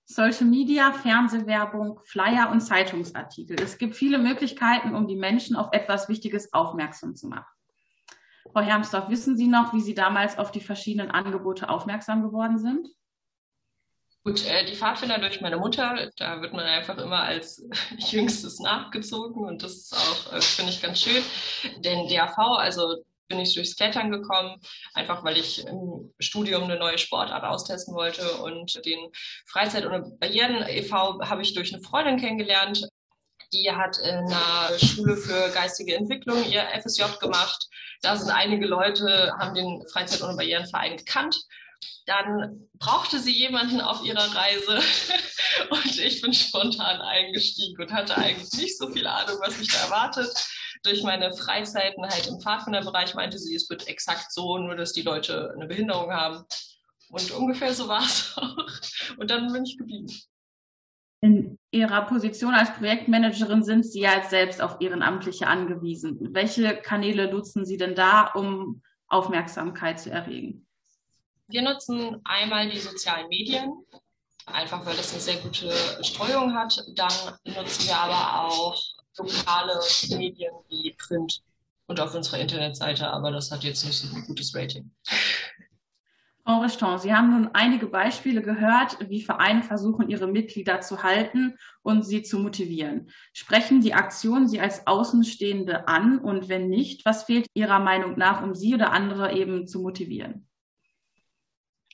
Social 0.06 0.46
Media, 0.46 0.92
Fernsehwerbung, 0.92 1.98
Flyer 2.04 2.50
und 2.50 2.60
Zeitungsartikel. 2.60 3.56
Es 3.60 3.78
gibt 3.78 3.96
viele 3.96 4.18
Möglichkeiten, 4.18 4.94
um 4.94 5.06
die 5.06 5.16
Menschen 5.16 5.56
auf 5.56 5.68
etwas 5.72 6.08
Wichtiges 6.08 6.52
aufmerksam 6.52 7.14
zu 7.14 7.28
machen. 7.28 7.46
Frau 8.52 8.60
Hermsdorf, 8.60 9.08
wissen 9.08 9.36
Sie 9.36 9.48
noch, 9.48 9.72
wie 9.72 9.80
Sie 9.80 9.94
damals 9.94 10.38
auf 10.38 10.52
die 10.52 10.60
verschiedenen 10.60 11.10
Angebote 11.10 11.70
aufmerksam 11.70 12.22
geworden 12.22 12.58
sind? 12.58 12.88
Gut, 14.26 14.46
äh, 14.46 14.64
die 14.64 14.74
Pfadfinder 14.74 15.18
durch 15.18 15.42
meine 15.42 15.58
Mutter, 15.58 16.10
da 16.16 16.40
wird 16.40 16.54
man 16.54 16.64
einfach 16.64 16.96
immer 16.96 17.22
als 17.22 17.62
Jüngstes 17.98 18.58
nachgezogen 18.58 19.44
und 19.44 19.62
das 19.62 19.72
ist 19.72 19.94
auch, 19.94 20.32
äh, 20.32 20.40
finde 20.40 20.72
ich, 20.72 20.80
ganz 20.80 21.02
schön. 21.02 21.22
Den 21.82 22.08
DAV, 22.08 22.38
also 22.38 23.04
bin 23.28 23.38
ich 23.38 23.54
durchs 23.54 23.76
Klettern 23.76 24.10
gekommen, 24.10 24.56
einfach 24.94 25.24
weil 25.24 25.36
ich 25.36 25.66
im 25.66 26.14
Studium 26.18 26.64
eine 26.64 26.78
neue 26.78 26.96
Sportart 26.96 27.44
austesten 27.44 27.94
wollte. 27.94 28.36
Und 28.42 28.84
den 28.86 29.10
Freizeit- 29.46 29.86
und 29.86 30.18
Barrieren 30.20 30.64
e.V. 30.68 31.20
habe 31.22 31.42
ich 31.42 31.54
durch 31.54 31.74
eine 31.74 31.82
Freundin 31.82 32.18
kennengelernt. 32.18 32.86
Die 33.52 33.70
hat 33.70 33.98
in 33.98 34.14
einer 34.14 34.78
Schule 34.78 35.16
für 35.16 35.50
geistige 35.52 35.96
Entwicklung 35.96 36.44
ihr 36.50 36.64
FSJ 36.80 37.04
gemacht. 37.20 37.66
Da 38.02 38.16
sind 38.16 38.30
einige 38.30 38.66
Leute, 38.66 39.32
haben 39.38 39.54
den 39.54 39.82
Freizeit- 39.92 40.22
und 40.22 40.36
Barrierenverein 40.36 40.96
gekannt. 40.96 41.36
Dann 42.06 42.68
brauchte 42.78 43.18
sie 43.18 43.32
jemanden 43.32 43.80
auf 43.80 44.04
ihrer 44.04 44.34
Reise 44.34 44.80
und 45.70 45.98
ich 45.98 46.20
bin 46.20 46.32
spontan 46.32 47.00
eingestiegen 47.00 47.80
und 47.80 47.92
hatte 47.92 48.16
eigentlich 48.16 48.52
nicht 48.52 48.78
so 48.78 48.90
viel 48.90 49.06
Ahnung, 49.06 49.38
was 49.40 49.58
mich 49.58 49.68
da 49.68 49.78
erwartet 49.84 50.28
durch 50.84 51.02
meine 51.02 51.32
Freizeiten 51.32 52.04
halt 52.04 52.26
im 52.26 52.40
Pfadfinderbereich 52.40 53.14
meinte 53.14 53.38
sie, 53.38 53.54
es 53.54 53.68
wird 53.68 53.88
exakt 53.88 54.32
so, 54.32 54.58
nur 54.58 54.76
dass 54.76 54.92
die 54.92 55.02
Leute 55.02 55.52
eine 55.54 55.66
Behinderung 55.66 56.12
haben. 56.12 56.44
Und 57.08 57.30
ungefähr 57.32 57.72
so 57.72 57.88
war 57.88 58.02
es 58.02 58.34
auch. 58.36 59.16
Und 59.16 59.30
dann 59.30 59.52
bin 59.52 59.64
ich 59.64 59.78
geblieben. 59.78 60.12
In 61.20 61.58
Ihrer 61.70 62.02
Position 62.02 62.52
als 62.52 62.74
Projektmanagerin 62.74 63.62
sind 63.62 63.84
Sie 63.84 64.00
ja 64.00 64.22
selbst 64.28 64.60
auf 64.60 64.76
Ehrenamtliche 64.80 65.46
angewiesen. 65.46 66.18
Welche 66.34 66.76
Kanäle 66.76 67.32
nutzen 67.32 67.64
Sie 67.64 67.78
denn 67.78 67.94
da, 67.94 68.26
um 68.34 68.82
Aufmerksamkeit 69.08 69.98
zu 69.98 70.10
erregen? 70.10 70.63
Wir 71.48 71.62
nutzen 71.62 72.20
einmal 72.24 72.70
die 72.70 72.78
sozialen 72.78 73.28
Medien, 73.28 73.84
einfach 74.46 74.84
weil 74.86 74.96
das 74.96 75.12
eine 75.12 75.20
sehr 75.20 75.36
gute 75.36 75.70
Streuung 76.02 76.54
hat. 76.54 76.74
Dann 76.96 77.12
nutzen 77.44 77.86
wir 77.86 77.96
aber 77.96 78.46
auch 78.46 78.82
lokale 79.18 79.78
Medien 80.16 80.54
wie 80.68 80.94
Print 80.98 81.42
und 81.86 82.00
auf 82.00 82.14
unserer 82.14 82.38
Internetseite, 82.38 83.08
aber 83.08 83.30
das 83.30 83.50
hat 83.50 83.62
jetzt 83.62 83.84
nicht 83.84 83.98
so 83.98 84.16
ein 84.16 84.24
gutes 84.24 84.54
Rating. 84.54 84.90
Frau 86.46 86.60
Richton, 86.60 86.98
Sie 86.98 87.14
haben 87.14 87.30
nun 87.30 87.50
einige 87.54 87.86
Beispiele 87.86 88.42
gehört, 88.42 88.98
wie 89.08 89.22
Vereine 89.22 89.62
versuchen, 89.62 90.10
ihre 90.10 90.26
Mitglieder 90.26 90.80
zu 90.82 91.02
halten 91.02 91.56
und 91.82 92.04
sie 92.04 92.22
zu 92.22 92.38
motivieren. 92.38 93.10
Sprechen 93.32 93.80
die 93.80 93.94
Aktionen 93.94 94.46
Sie 94.46 94.60
als 94.60 94.86
Außenstehende 94.86 95.88
an 95.88 96.18
und 96.18 96.48
wenn 96.48 96.68
nicht, 96.68 97.06
was 97.06 97.24
fehlt 97.24 97.46
Ihrer 97.54 97.78
Meinung 97.78 98.18
nach, 98.18 98.42
um 98.42 98.54
Sie 98.54 98.74
oder 98.74 98.92
andere 98.92 99.32
eben 99.32 99.66
zu 99.66 99.80
motivieren? 99.80 100.46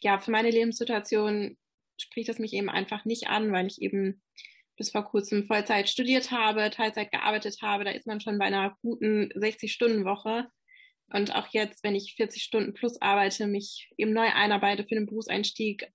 Ja, 0.02 0.18
für 0.18 0.30
meine 0.30 0.50
Lebenssituation 0.50 1.56
spricht 2.00 2.28
es 2.28 2.38
mich 2.38 2.52
eben 2.54 2.70
einfach 2.70 3.04
nicht 3.04 3.28
an, 3.28 3.52
weil 3.52 3.66
ich 3.66 3.82
eben 3.82 4.22
bis 4.76 4.90
vor 4.90 5.04
kurzem 5.04 5.44
Vollzeit 5.44 5.90
studiert 5.90 6.30
habe, 6.30 6.70
Teilzeit 6.70 7.12
gearbeitet 7.12 7.58
habe, 7.60 7.84
da 7.84 7.90
ist 7.90 8.06
man 8.06 8.20
schon 8.20 8.38
bei 8.38 8.46
einer 8.46 8.76
guten 8.80 9.30
60-Stunden-Woche. 9.32 10.48
Und 11.12 11.34
auch 11.34 11.48
jetzt, 11.50 11.84
wenn 11.84 11.94
ich 11.94 12.14
40 12.16 12.42
Stunden 12.42 12.72
plus 12.72 13.00
arbeite, 13.02 13.46
mich 13.46 13.90
eben 13.98 14.12
neu 14.12 14.28
einarbeite 14.32 14.84
für 14.84 14.94
den 14.94 15.06
Berufseinstieg, 15.06 15.86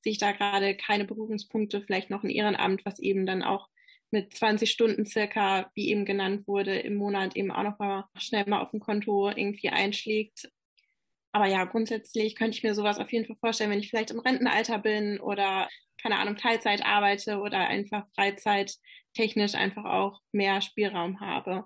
sehe 0.00 0.12
ich 0.12 0.18
da 0.18 0.32
gerade 0.32 0.76
keine 0.76 1.04
Berührungspunkte, 1.04 1.82
vielleicht 1.82 2.10
noch 2.10 2.24
ein 2.24 2.30
Ehrenamt, 2.30 2.84
was 2.84 2.98
eben 2.98 3.26
dann 3.26 3.42
auch 3.42 3.68
mit 4.10 4.34
20 4.34 4.70
Stunden 4.70 5.06
circa, 5.06 5.70
wie 5.74 5.90
eben 5.90 6.04
genannt 6.04 6.46
wurde, 6.48 6.78
im 6.80 6.94
Monat 6.94 7.36
eben 7.36 7.52
auch 7.52 7.62
noch 7.62 7.78
mal 7.78 8.08
schnell 8.18 8.44
mal 8.46 8.60
auf 8.60 8.70
dem 8.70 8.80
Konto 8.80 9.30
irgendwie 9.30 9.70
einschlägt. 9.70 10.50
Aber 11.32 11.46
ja, 11.46 11.64
grundsätzlich 11.64 12.36
könnte 12.36 12.56
ich 12.56 12.62
mir 12.62 12.74
sowas 12.74 12.98
auf 12.98 13.10
jeden 13.12 13.26
Fall 13.26 13.36
vorstellen, 13.40 13.70
wenn 13.70 13.80
ich 13.80 13.88
vielleicht 13.90 14.10
im 14.10 14.20
Rentenalter 14.20 14.78
bin 14.78 15.18
oder 15.20 15.68
keine 16.00 16.18
Ahnung, 16.18 16.36
Teilzeit 16.36 16.84
arbeite 16.84 17.38
oder 17.38 17.68
einfach 17.68 18.04
freizeittechnisch 18.14 19.54
einfach 19.54 19.84
auch 19.84 20.20
mehr 20.32 20.60
Spielraum 20.60 21.20
habe. 21.20 21.64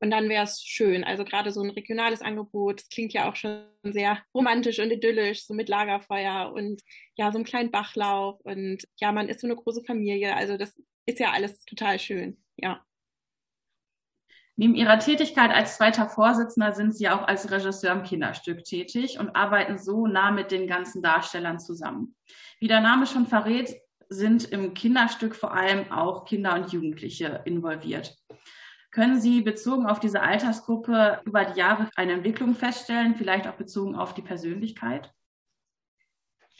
Und 0.00 0.10
dann 0.10 0.28
wäre 0.28 0.44
es 0.44 0.62
schön. 0.62 1.02
Also 1.02 1.24
gerade 1.24 1.50
so 1.50 1.62
ein 1.62 1.70
regionales 1.70 2.22
Angebot, 2.22 2.80
das 2.80 2.88
klingt 2.88 3.12
ja 3.12 3.28
auch 3.28 3.34
schon 3.34 3.64
sehr 3.82 4.22
romantisch 4.34 4.78
und 4.78 4.92
idyllisch, 4.92 5.44
so 5.44 5.54
mit 5.54 5.68
Lagerfeuer 5.68 6.52
und 6.54 6.82
ja, 7.16 7.32
so 7.32 7.38
einem 7.38 7.44
kleinen 7.44 7.70
Bachlauf 7.72 8.40
und 8.42 8.84
ja, 9.00 9.10
man 9.10 9.28
ist 9.28 9.40
so 9.40 9.46
eine 9.48 9.56
große 9.56 9.82
Familie. 9.84 10.36
Also 10.36 10.56
das 10.56 10.80
ist 11.06 11.18
ja 11.18 11.32
alles 11.32 11.64
total 11.64 11.98
schön, 11.98 12.40
ja. 12.56 12.84
Neben 14.60 14.74
Ihrer 14.74 14.98
Tätigkeit 14.98 15.52
als 15.52 15.76
zweiter 15.76 16.08
Vorsitzender 16.08 16.72
sind 16.72 16.92
Sie 16.92 17.08
auch 17.08 17.28
als 17.28 17.48
Regisseur 17.48 17.92
im 17.92 18.02
Kinderstück 18.02 18.64
tätig 18.64 19.20
und 19.20 19.36
arbeiten 19.36 19.78
so 19.78 20.08
nah 20.08 20.32
mit 20.32 20.50
den 20.50 20.66
ganzen 20.66 21.00
Darstellern 21.00 21.60
zusammen. 21.60 22.16
Wie 22.58 22.66
der 22.66 22.80
Name 22.80 23.06
schon 23.06 23.28
verrät, 23.28 23.76
sind 24.08 24.46
im 24.46 24.74
Kinderstück 24.74 25.36
vor 25.36 25.54
allem 25.54 25.92
auch 25.92 26.24
Kinder 26.24 26.56
und 26.56 26.72
Jugendliche 26.72 27.40
involviert. 27.44 28.16
Können 28.90 29.20
Sie 29.20 29.42
bezogen 29.42 29.86
auf 29.86 30.00
diese 30.00 30.22
Altersgruppe 30.22 31.20
über 31.24 31.44
die 31.44 31.60
Jahre 31.60 31.88
eine 31.94 32.14
Entwicklung 32.14 32.56
feststellen, 32.56 33.14
vielleicht 33.14 33.46
auch 33.46 33.54
bezogen 33.54 33.94
auf 33.94 34.12
die 34.12 34.22
Persönlichkeit? 34.22 35.12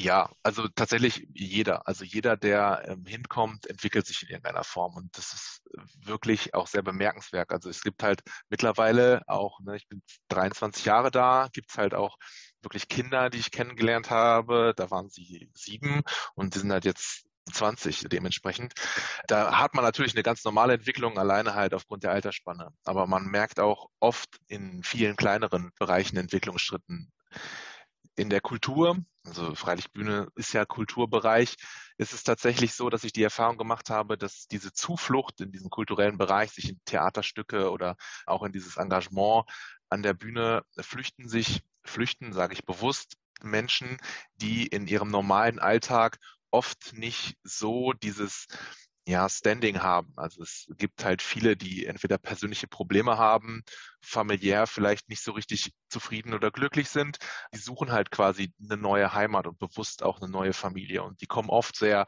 Ja, 0.00 0.30
also 0.44 0.68
tatsächlich 0.68 1.26
jeder. 1.34 1.88
Also 1.88 2.04
jeder, 2.04 2.36
der 2.36 2.84
ähm, 2.86 3.04
hinkommt, 3.04 3.66
entwickelt 3.66 4.06
sich 4.06 4.22
in 4.22 4.28
irgendeiner 4.28 4.62
Form. 4.62 4.94
Und 4.94 5.18
das 5.18 5.32
ist 5.32 5.62
wirklich 6.06 6.54
auch 6.54 6.68
sehr 6.68 6.82
bemerkenswert. 6.82 7.50
Also 7.50 7.68
es 7.68 7.82
gibt 7.82 8.04
halt 8.04 8.22
mittlerweile 8.48 9.22
auch, 9.26 9.58
ne, 9.60 9.74
ich 9.76 9.88
bin 9.88 10.00
23 10.28 10.84
Jahre 10.84 11.10
da, 11.10 11.48
gibt 11.52 11.70
es 11.70 11.78
halt 11.78 11.94
auch 11.94 12.16
wirklich 12.62 12.88
Kinder, 12.88 13.28
die 13.28 13.38
ich 13.38 13.50
kennengelernt 13.50 14.08
habe. 14.08 14.72
Da 14.76 14.88
waren 14.92 15.08
sie 15.10 15.50
sieben 15.54 16.02
und 16.34 16.54
die 16.54 16.60
sind 16.60 16.70
halt 16.70 16.84
jetzt 16.84 17.26
20 17.52 18.06
dementsprechend. 18.08 18.74
Da 19.26 19.58
hat 19.58 19.74
man 19.74 19.84
natürlich 19.84 20.14
eine 20.14 20.22
ganz 20.22 20.44
normale 20.44 20.74
Entwicklung, 20.74 21.18
alleine 21.18 21.54
halt 21.54 21.74
aufgrund 21.74 22.04
der 22.04 22.12
Altersspanne. 22.12 22.70
Aber 22.84 23.08
man 23.08 23.24
merkt 23.26 23.58
auch 23.58 23.88
oft 23.98 24.38
in 24.46 24.84
vielen 24.84 25.16
kleineren 25.16 25.72
Bereichen 25.76 26.18
Entwicklungsschritten 26.18 27.10
in 28.18 28.30
der 28.30 28.40
Kultur, 28.40 28.96
also 29.28 29.54
freilich 29.54 29.92
Bühne 29.92 30.28
ist 30.34 30.52
ja 30.52 30.64
Kulturbereich, 30.64 31.56
ist 31.98 32.12
es 32.12 32.24
tatsächlich 32.24 32.74
so, 32.74 32.90
dass 32.90 33.04
ich 33.04 33.12
die 33.12 33.22
Erfahrung 33.22 33.58
gemacht 33.58 33.90
habe, 33.90 34.18
dass 34.18 34.48
diese 34.48 34.72
Zuflucht 34.72 35.40
in 35.40 35.52
diesem 35.52 35.70
kulturellen 35.70 36.18
Bereich, 36.18 36.50
sich 36.50 36.70
in 36.70 36.80
Theaterstücke 36.84 37.70
oder 37.70 37.96
auch 38.26 38.42
in 38.42 38.52
dieses 38.52 38.76
Engagement 38.76 39.44
an 39.90 40.02
der 40.02 40.14
Bühne 40.14 40.62
flüchten 40.80 41.28
sich, 41.28 41.62
flüchten, 41.84 42.32
sage 42.32 42.54
ich 42.54 42.64
bewusst, 42.64 43.16
Menschen, 43.42 43.98
die 44.36 44.66
in 44.66 44.86
ihrem 44.86 45.10
normalen 45.10 45.58
Alltag 45.58 46.18
oft 46.50 46.92
nicht 46.94 47.36
so 47.44 47.92
dieses 47.92 48.46
ja, 49.08 49.26
Standing 49.30 49.80
haben. 49.82 50.12
Also 50.16 50.42
es 50.42 50.66
gibt 50.76 51.02
halt 51.02 51.22
viele, 51.22 51.56
die 51.56 51.86
entweder 51.86 52.18
persönliche 52.18 52.66
Probleme 52.68 53.16
haben, 53.16 53.62
familiär 54.02 54.66
vielleicht 54.66 55.08
nicht 55.08 55.22
so 55.22 55.32
richtig 55.32 55.72
zufrieden 55.88 56.34
oder 56.34 56.50
glücklich 56.50 56.90
sind. 56.90 57.16
Die 57.54 57.58
suchen 57.58 57.90
halt 57.90 58.10
quasi 58.10 58.52
eine 58.62 58.76
neue 58.76 59.14
Heimat 59.14 59.46
und 59.46 59.58
bewusst 59.58 60.02
auch 60.02 60.20
eine 60.20 60.30
neue 60.30 60.52
Familie. 60.52 61.02
Und 61.04 61.22
die 61.22 61.26
kommen 61.26 61.48
oft 61.48 61.74
sehr 61.76 62.06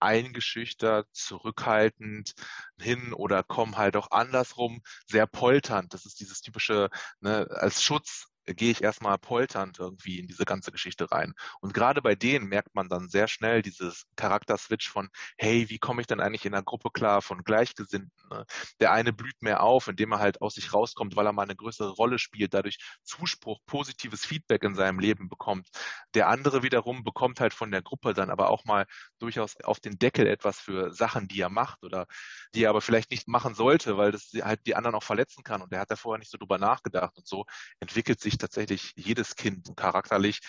eingeschüchtert, 0.00 1.06
zurückhaltend 1.12 2.32
hin 2.80 3.12
oder 3.12 3.42
kommen 3.42 3.76
halt 3.76 3.94
auch 3.96 4.10
andersrum 4.10 4.80
sehr 5.06 5.26
polternd. 5.26 5.92
Das 5.92 6.06
ist 6.06 6.18
dieses 6.18 6.40
typische, 6.40 6.88
ne, 7.20 7.46
als 7.50 7.82
Schutz 7.82 8.31
gehe 8.46 8.70
ich 8.70 8.82
erstmal 8.82 9.18
polternd 9.18 9.78
irgendwie 9.78 10.18
in 10.18 10.26
diese 10.26 10.44
ganze 10.44 10.72
Geschichte 10.72 11.10
rein. 11.10 11.34
Und 11.60 11.74
gerade 11.74 12.02
bei 12.02 12.14
denen 12.14 12.46
merkt 12.46 12.74
man 12.74 12.88
dann 12.88 13.08
sehr 13.08 13.28
schnell 13.28 13.62
dieses 13.62 14.06
Charakterswitch 14.16 14.88
von, 14.88 15.08
hey, 15.36 15.68
wie 15.68 15.78
komme 15.78 16.00
ich 16.00 16.06
denn 16.06 16.20
eigentlich 16.20 16.44
in 16.44 16.54
einer 16.54 16.62
Gruppe 16.62 16.90
klar 16.90 17.22
von 17.22 17.44
Gleichgesinnten? 17.44 18.12
Ne? 18.30 18.44
Der 18.80 18.92
eine 18.92 19.12
blüht 19.12 19.42
mehr 19.42 19.62
auf, 19.62 19.88
indem 19.88 20.12
er 20.12 20.18
halt 20.18 20.40
aus 20.40 20.54
sich 20.54 20.72
rauskommt, 20.72 21.16
weil 21.16 21.26
er 21.26 21.32
mal 21.32 21.42
eine 21.42 21.56
größere 21.56 21.90
Rolle 21.90 22.18
spielt, 22.18 22.54
dadurch 22.54 22.78
Zuspruch, 23.02 23.60
positives 23.66 24.24
Feedback 24.24 24.64
in 24.64 24.74
seinem 24.74 24.98
Leben 24.98 25.28
bekommt. 25.28 25.68
Der 26.14 26.28
andere 26.28 26.62
wiederum 26.62 27.04
bekommt 27.04 27.40
halt 27.40 27.54
von 27.54 27.70
der 27.70 27.82
Gruppe 27.82 28.14
dann 28.14 28.30
aber 28.30 28.50
auch 28.50 28.64
mal 28.64 28.86
durchaus 29.18 29.56
auf 29.62 29.80
den 29.80 29.98
Deckel 29.98 30.26
etwas 30.26 30.58
für 30.58 30.92
Sachen, 30.92 31.28
die 31.28 31.40
er 31.40 31.48
macht 31.48 31.84
oder 31.84 32.06
die 32.54 32.64
er 32.64 32.70
aber 32.70 32.80
vielleicht 32.80 33.10
nicht 33.10 33.28
machen 33.28 33.54
sollte, 33.54 33.96
weil 33.96 34.12
das 34.12 34.32
halt 34.42 34.66
die 34.66 34.74
anderen 34.74 34.94
auch 34.96 35.02
verletzen 35.02 35.42
kann. 35.44 35.62
Und 35.62 35.72
der 35.72 35.80
hat 35.80 35.90
da 35.90 35.96
vorher 35.96 36.18
nicht 36.18 36.30
so 36.30 36.38
drüber 36.38 36.58
nachgedacht. 36.58 37.16
Und 37.16 37.26
so 37.26 37.44
entwickelt 37.80 38.20
sich 38.20 38.31
tatsächlich 38.38 38.92
jedes 38.96 39.36
Kind 39.36 39.76
charakterlich 39.76 40.40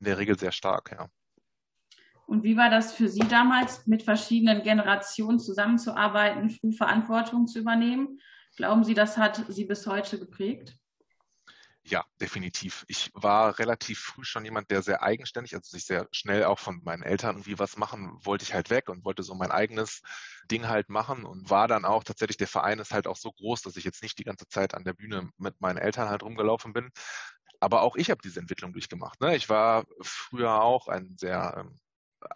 in 0.00 0.06
der 0.06 0.18
Regel 0.18 0.38
sehr 0.38 0.52
stark, 0.52 0.92
ja. 0.92 1.08
Und 2.26 2.44
wie 2.44 2.56
war 2.56 2.70
das 2.70 2.92
für 2.92 3.08
Sie 3.08 3.26
damals, 3.28 3.88
mit 3.88 4.04
verschiedenen 4.04 4.62
Generationen 4.62 5.40
zusammenzuarbeiten, 5.40 6.50
früh 6.50 6.72
Verantwortung 6.72 7.48
zu 7.48 7.58
übernehmen? 7.58 8.20
Glauben 8.56 8.84
Sie, 8.84 8.94
das 8.94 9.16
hat 9.16 9.44
Sie 9.48 9.64
bis 9.64 9.86
heute 9.86 10.16
geprägt? 10.18 10.76
Ja, 11.82 12.04
definitiv. 12.20 12.84
Ich 12.88 13.10
war 13.14 13.58
relativ 13.58 14.00
früh 14.00 14.22
schon 14.22 14.44
jemand, 14.44 14.70
der 14.70 14.82
sehr 14.82 15.02
eigenständig, 15.02 15.54
also 15.54 15.70
sich 15.70 15.86
sehr 15.86 16.06
schnell 16.12 16.44
auch 16.44 16.58
von 16.58 16.80
meinen 16.84 17.02
Eltern 17.02 17.36
irgendwie 17.36 17.58
was 17.58 17.76
machen, 17.78 18.18
wollte 18.22 18.44
ich 18.44 18.52
halt 18.54 18.68
weg 18.70 18.88
und 18.90 19.04
wollte 19.04 19.22
so 19.22 19.34
mein 19.34 19.50
eigenes 19.50 20.02
Ding 20.50 20.68
halt 20.68 20.90
machen 20.90 21.24
und 21.24 21.48
war 21.48 21.68
dann 21.68 21.86
auch 21.86 22.04
tatsächlich, 22.04 22.36
der 22.36 22.48
Verein 22.48 22.78
ist 22.80 22.92
halt 22.92 23.06
auch 23.06 23.16
so 23.16 23.32
groß, 23.32 23.62
dass 23.62 23.76
ich 23.76 23.84
jetzt 23.84 24.02
nicht 24.02 24.18
die 24.18 24.24
ganze 24.24 24.46
Zeit 24.46 24.74
an 24.74 24.84
der 24.84 24.92
Bühne 24.92 25.30
mit 25.38 25.60
meinen 25.60 25.78
Eltern 25.78 26.10
halt 26.10 26.22
rumgelaufen 26.22 26.72
bin. 26.74 26.90
Aber 27.60 27.82
auch 27.82 27.96
ich 27.96 28.10
habe 28.10 28.20
diese 28.22 28.40
Entwicklung 28.40 28.72
durchgemacht. 28.72 29.20
Ne? 29.20 29.34
Ich 29.36 29.48
war 29.48 29.84
früher 30.00 30.62
auch 30.62 30.86
ein 30.88 31.16
sehr 31.18 31.56
ähm, 31.58 31.78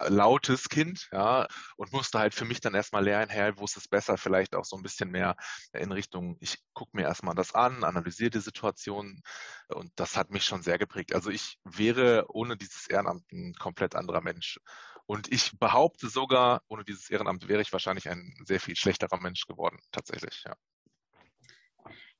lautes 0.07 0.69
Kind, 0.69 1.07
ja, 1.11 1.47
und 1.77 1.93
musste 1.93 2.19
halt 2.19 2.33
für 2.33 2.45
mich 2.45 2.59
dann 2.59 2.73
erstmal 2.73 3.03
lernen, 3.03 3.29
hey, 3.29 3.53
wo 3.55 3.65
ist 3.65 3.77
es 3.77 3.87
besser, 3.87 4.17
vielleicht 4.17 4.55
auch 4.55 4.65
so 4.65 4.75
ein 4.75 4.83
bisschen 4.83 5.11
mehr 5.11 5.35
in 5.73 5.91
Richtung, 5.91 6.37
ich 6.39 6.57
gucke 6.73 6.97
mir 6.97 7.03
erstmal 7.03 7.35
das 7.35 7.53
an, 7.53 7.83
analysiere 7.83 8.31
die 8.31 8.39
Situation 8.39 9.21
und 9.67 9.91
das 9.95 10.17
hat 10.17 10.31
mich 10.31 10.43
schon 10.43 10.61
sehr 10.63 10.77
geprägt. 10.77 11.13
Also 11.13 11.29
ich 11.29 11.59
wäre 11.63 12.25
ohne 12.29 12.57
dieses 12.57 12.87
Ehrenamt 12.87 13.31
ein 13.31 13.53
komplett 13.55 13.95
anderer 13.95 14.21
Mensch. 14.21 14.59
Und 15.07 15.31
ich 15.31 15.57
behaupte 15.59 16.09
sogar, 16.09 16.63
ohne 16.67 16.83
dieses 16.83 17.09
Ehrenamt 17.11 17.47
wäre 17.47 17.61
ich 17.61 17.71
wahrscheinlich 17.71 18.09
ein 18.09 18.33
sehr 18.43 18.59
viel 18.59 18.75
schlechterer 18.75 19.19
Mensch 19.19 19.45
geworden, 19.45 19.77
tatsächlich, 19.91 20.43
ja. 20.45 20.55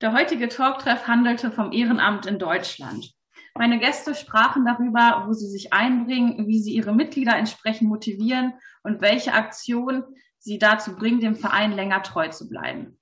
Der 0.01 0.13
heutige 0.13 0.49
Talktreff 0.49 1.07
handelte 1.07 1.51
vom 1.51 1.71
Ehrenamt 1.71 2.25
in 2.25 2.37
Deutschland. 2.37 3.14
Meine 3.57 3.79
Gäste 3.79 4.15
sprachen 4.15 4.65
darüber, 4.65 5.23
wo 5.27 5.33
sie 5.33 5.47
sich 5.47 5.71
einbringen, 5.71 6.45
wie 6.47 6.61
sie 6.61 6.73
ihre 6.73 6.93
Mitglieder 6.93 7.37
entsprechend 7.37 7.87
motivieren 7.87 8.53
und 8.83 8.99
welche 8.99 9.33
Aktion 9.33 10.03
sie 10.37 10.59
dazu 10.59 10.95
bringen, 10.95 11.21
dem 11.21 11.35
Verein 11.35 11.71
länger 11.71 12.03
treu 12.03 12.27
zu 12.27 12.49
bleiben. 12.49 12.99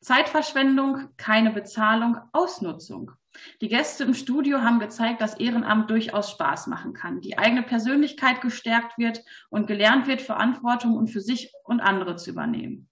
Zeitverschwendung, 0.00 1.08
keine 1.16 1.50
Bezahlung, 1.50 2.16
Ausnutzung. 2.32 3.10
Die 3.60 3.68
Gäste 3.68 4.04
im 4.04 4.14
Studio 4.14 4.60
haben 4.60 4.78
gezeigt, 4.78 5.20
dass 5.20 5.34
Ehrenamt 5.34 5.90
durchaus 5.90 6.30
Spaß 6.30 6.68
machen 6.68 6.92
kann, 6.92 7.20
die 7.20 7.36
eigene 7.36 7.64
Persönlichkeit 7.64 8.40
gestärkt 8.40 8.96
wird 8.98 9.24
und 9.50 9.66
gelernt 9.66 10.06
wird, 10.06 10.22
Verantwortung 10.22 10.94
und 10.94 11.08
für 11.08 11.20
sich 11.20 11.52
und 11.64 11.80
andere 11.80 12.14
zu 12.14 12.30
übernehmen. 12.30 12.88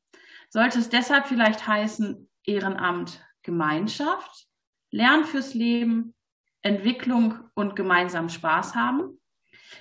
Sollte 0.50 0.80
es 0.80 0.88
deshalb 0.88 1.28
vielleicht 1.28 1.66
heißen, 1.68 2.28
Ehrenamt 2.44 3.24
Gemeinschaft, 3.42 4.48
Lernen 4.90 5.24
fürs 5.24 5.54
Leben, 5.54 6.14
Entwicklung 6.64 7.34
und 7.54 7.76
gemeinsam 7.76 8.28
Spaß 8.28 8.74
haben. 8.74 9.20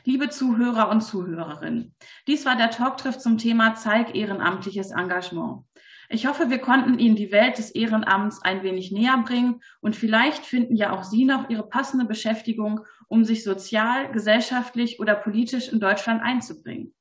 Liebe 0.03 0.29
Zuhörer 0.29 0.89
und 0.89 1.01
Zuhörerinnen, 1.01 1.95
dies 2.27 2.45
war 2.45 2.57
der 2.57 2.71
Talktreff 2.71 3.17
zum 3.17 3.37
Thema 3.37 3.75
Zeig 3.75 4.15
ehrenamtliches 4.15 4.91
Engagement. 4.91 5.63
Ich 6.09 6.27
hoffe, 6.27 6.49
wir 6.49 6.59
konnten 6.59 6.99
Ihnen 6.99 7.15
die 7.15 7.31
Welt 7.31 7.57
des 7.57 7.71
Ehrenamts 7.71 8.41
ein 8.43 8.63
wenig 8.63 8.91
näher 8.91 9.17
bringen 9.25 9.61
und 9.79 9.95
vielleicht 9.95 10.45
finden 10.45 10.75
ja 10.75 10.91
auch 10.91 11.03
Sie 11.03 11.23
noch 11.23 11.49
Ihre 11.49 11.67
passende 11.67 12.05
Beschäftigung, 12.05 12.81
um 13.07 13.23
sich 13.23 13.43
sozial, 13.43 14.11
gesellschaftlich 14.11 14.99
oder 14.99 15.15
politisch 15.15 15.69
in 15.69 15.79
Deutschland 15.79 16.21
einzubringen. 16.21 16.93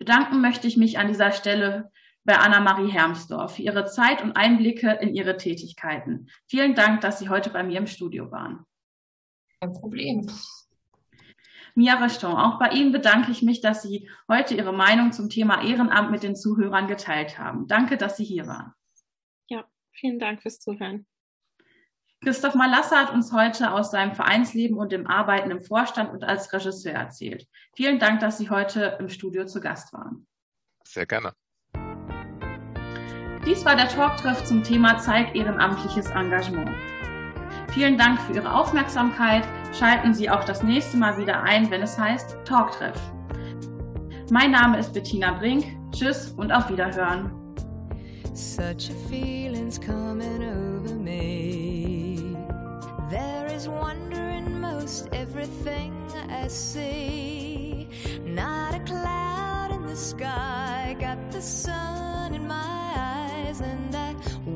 Bedanken 0.00 0.40
möchte 0.40 0.66
ich 0.66 0.76
mich 0.76 0.98
an 0.98 1.06
dieser 1.06 1.30
Stelle 1.30 1.92
bei 2.24 2.36
Anna-Marie 2.36 2.90
Hermsdorf 2.90 3.56
für 3.56 3.62
ihre 3.62 3.86
Zeit 3.86 4.22
und 4.22 4.32
Einblicke 4.32 4.90
in 5.00 5.14
ihre 5.14 5.36
Tätigkeiten. 5.36 6.28
Vielen 6.46 6.74
Dank, 6.74 7.00
dass 7.00 7.20
Sie 7.20 7.28
heute 7.28 7.50
bei 7.50 7.62
mir 7.62 7.78
im 7.78 7.86
Studio 7.86 8.30
waren. 8.30 8.66
Kein 9.60 9.72
Problem. 9.72 10.30
Mia 11.74 11.94
Reston, 11.94 12.34
auch 12.34 12.58
bei 12.58 12.70
Ihnen 12.70 12.92
bedanke 12.92 13.30
ich 13.30 13.42
mich, 13.42 13.60
dass 13.60 13.82
Sie 13.82 14.08
heute 14.28 14.54
Ihre 14.54 14.72
Meinung 14.72 15.12
zum 15.12 15.30
Thema 15.30 15.62
Ehrenamt 15.62 16.10
mit 16.10 16.22
den 16.22 16.34
Zuhörern 16.34 16.88
geteilt 16.88 17.38
haben. 17.38 17.66
Danke, 17.66 17.96
dass 17.96 18.16
Sie 18.16 18.24
hier 18.24 18.46
waren. 18.46 18.72
Ja, 19.48 19.64
vielen 19.92 20.18
Dank 20.18 20.42
fürs 20.42 20.58
Zuhören. 20.58 21.06
Christoph 22.20 22.56
Malasser 22.56 22.98
hat 22.98 23.12
uns 23.12 23.32
heute 23.32 23.72
aus 23.72 23.92
seinem 23.92 24.14
Vereinsleben 24.14 24.76
und 24.76 24.90
dem 24.90 25.06
Arbeiten 25.06 25.52
im 25.52 25.60
Vorstand 25.60 26.10
und 26.10 26.24
als 26.24 26.52
Regisseur 26.52 26.94
erzählt. 26.94 27.46
Vielen 27.76 28.00
Dank, 28.00 28.18
dass 28.20 28.38
Sie 28.38 28.50
heute 28.50 28.96
im 28.98 29.08
Studio 29.08 29.46
zu 29.46 29.60
Gast 29.60 29.92
waren. 29.92 30.26
Sehr 30.84 31.06
gerne. 31.06 31.32
Dies 33.46 33.64
war 33.64 33.76
der 33.76 33.88
Talktreff 33.88 34.44
zum 34.44 34.64
Thema 34.64 34.98
Zeig 34.98 35.36
ehrenamtliches 35.36 36.10
Engagement. 36.10 36.70
Vielen 37.72 37.98
Dank 37.98 38.20
für 38.22 38.34
Ihre 38.34 38.52
Aufmerksamkeit. 38.52 39.46
Schalten 39.78 40.14
Sie 40.14 40.30
auch 40.30 40.44
das 40.44 40.62
nächste 40.62 40.96
Mal 40.96 41.18
wieder 41.18 41.42
ein, 41.42 41.70
wenn 41.70 41.82
es 41.82 41.98
heißt 41.98 42.36
Talktreff. 42.44 42.98
Mein 44.30 44.50
Name 44.50 44.78
ist 44.78 44.92
Bettina 44.92 45.32
Brink. 45.32 45.64
Tschüss 45.92 46.32
und 46.36 46.50
auf 46.50 46.68
Wiederhören. 46.70 47.30
Such 48.34 48.90
a 48.90 49.08
feeling's 49.08 49.78
coming 49.78 50.42
over 50.44 50.94
me. 50.94 52.36
There 53.10 53.46
is 53.54 53.68
wonder 53.68 54.28
in 54.28 54.60
most 54.60 55.08
everything 55.12 55.92
I 56.28 56.48
see. 56.48 57.88
Not 58.24 58.74
a 58.74 58.80
cloud 58.80 59.72
in 59.72 59.86
the 59.86 59.96
sky, 59.96 60.96
got 61.00 61.18
the 61.32 61.40
sun 61.40 62.34
in 62.34 62.46
my 62.46 62.87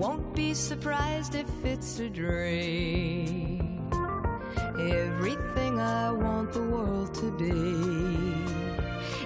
won't 0.02 0.34
be 0.34 0.52
surprised 0.52 1.36
if 1.36 1.50
it's 1.64 2.00
a 2.00 2.08
dream. 2.08 3.88
Everything 4.76 5.78
I 5.78 6.10
want 6.10 6.52
the 6.52 6.64
world 6.74 7.14
to 7.22 7.30
be 7.42 7.54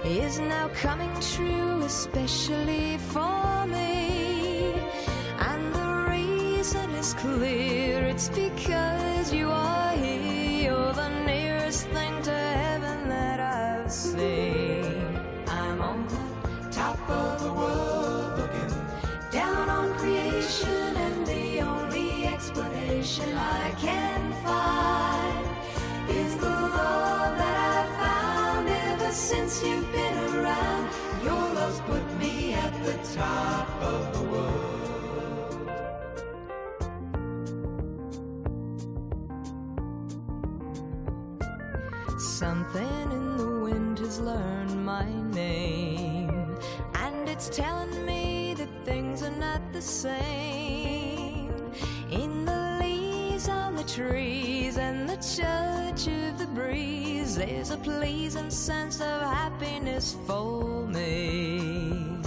is 0.07 0.37
now 0.37 0.67
coming 0.85 1.13
true, 1.33 1.81
especially 1.81 2.99
for 3.11 3.65
me. 3.65 4.75
And 5.49 5.63
the 5.73 5.89
reason 6.11 6.91
is 6.91 7.15
clear 7.15 8.03
it's 8.03 8.29
because 8.29 9.33
you 9.33 9.49
are 9.49 9.93
here. 9.93 10.65
You're 10.65 10.93
the 10.93 11.09
nearest 11.25 11.87
thing 11.87 12.21
to 12.21 12.37
heaven 12.61 13.09
that 13.09 13.39
I've 13.39 13.91
seen. 13.91 15.19
I'm 15.47 15.81
on 15.81 16.07
the 16.07 16.69
top 16.69 16.99
of 17.09 17.41
the 17.41 17.51
world 17.51 17.86
since 29.47 29.63
you've 29.63 29.91
been 29.93 30.17
around. 30.35 30.89
Your 31.23 31.53
love's 31.53 31.79
put 31.81 32.03
me 32.19 32.53
at 32.53 32.73
the 32.83 32.97
top 33.15 33.69
of 33.81 34.13
the 34.13 34.23
world. 34.31 34.73
Something 42.19 43.11
in 43.11 43.37
the 43.37 43.59
wind 43.63 43.99
has 43.99 44.19
learned 44.19 44.85
my 44.85 45.05
name, 45.31 46.57
and 46.95 47.29
it's 47.29 47.47
telling 47.49 48.05
me 48.05 48.53
that 48.55 48.69
things 48.83 49.23
are 49.23 49.37
not 49.37 49.61
the 49.71 49.81
same. 49.81 51.53
In 52.11 52.45
the 52.45 52.77
leaves 52.81 53.47
on 53.47 53.75
the 53.75 53.83
trees 53.83 54.77
and 54.77 54.96
touch 55.21 56.07
of 56.07 56.37
the 56.37 56.47
breeze, 56.53 57.35
there's 57.35 57.71
a 57.71 57.77
pleasing 57.77 58.51
sense 58.51 59.01
of 59.01 59.21
happiness 59.21 60.15
for 60.27 60.85
me. 60.87 62.19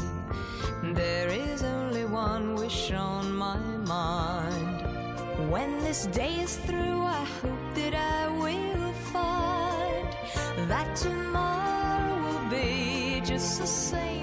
There 0.83 1.29
is 1.29 1.63
only 1.63 2.05
one 2.05 2.57
wish 2.57 2.91
on 2.91 3.33
my 3.33 3.59
mind. 3.59 5.51
When 5.51 5.79
this 5.81 6.07
day 6.07 6.41
is 6.41 6.57
through, 6.57 7.03
I 7.03 7.25
hope 7.41 7.75
that 7.75 7.95
I 7.95 8.29
will 8.29 8.93
find 9.13 10.09
that 10.69 10.97
tomorrow 10.97 12.21
will 12.23 12.51
be 12.51 13.23
just 13.25 13.61
the 13.61 13.67
same 13.67 14.20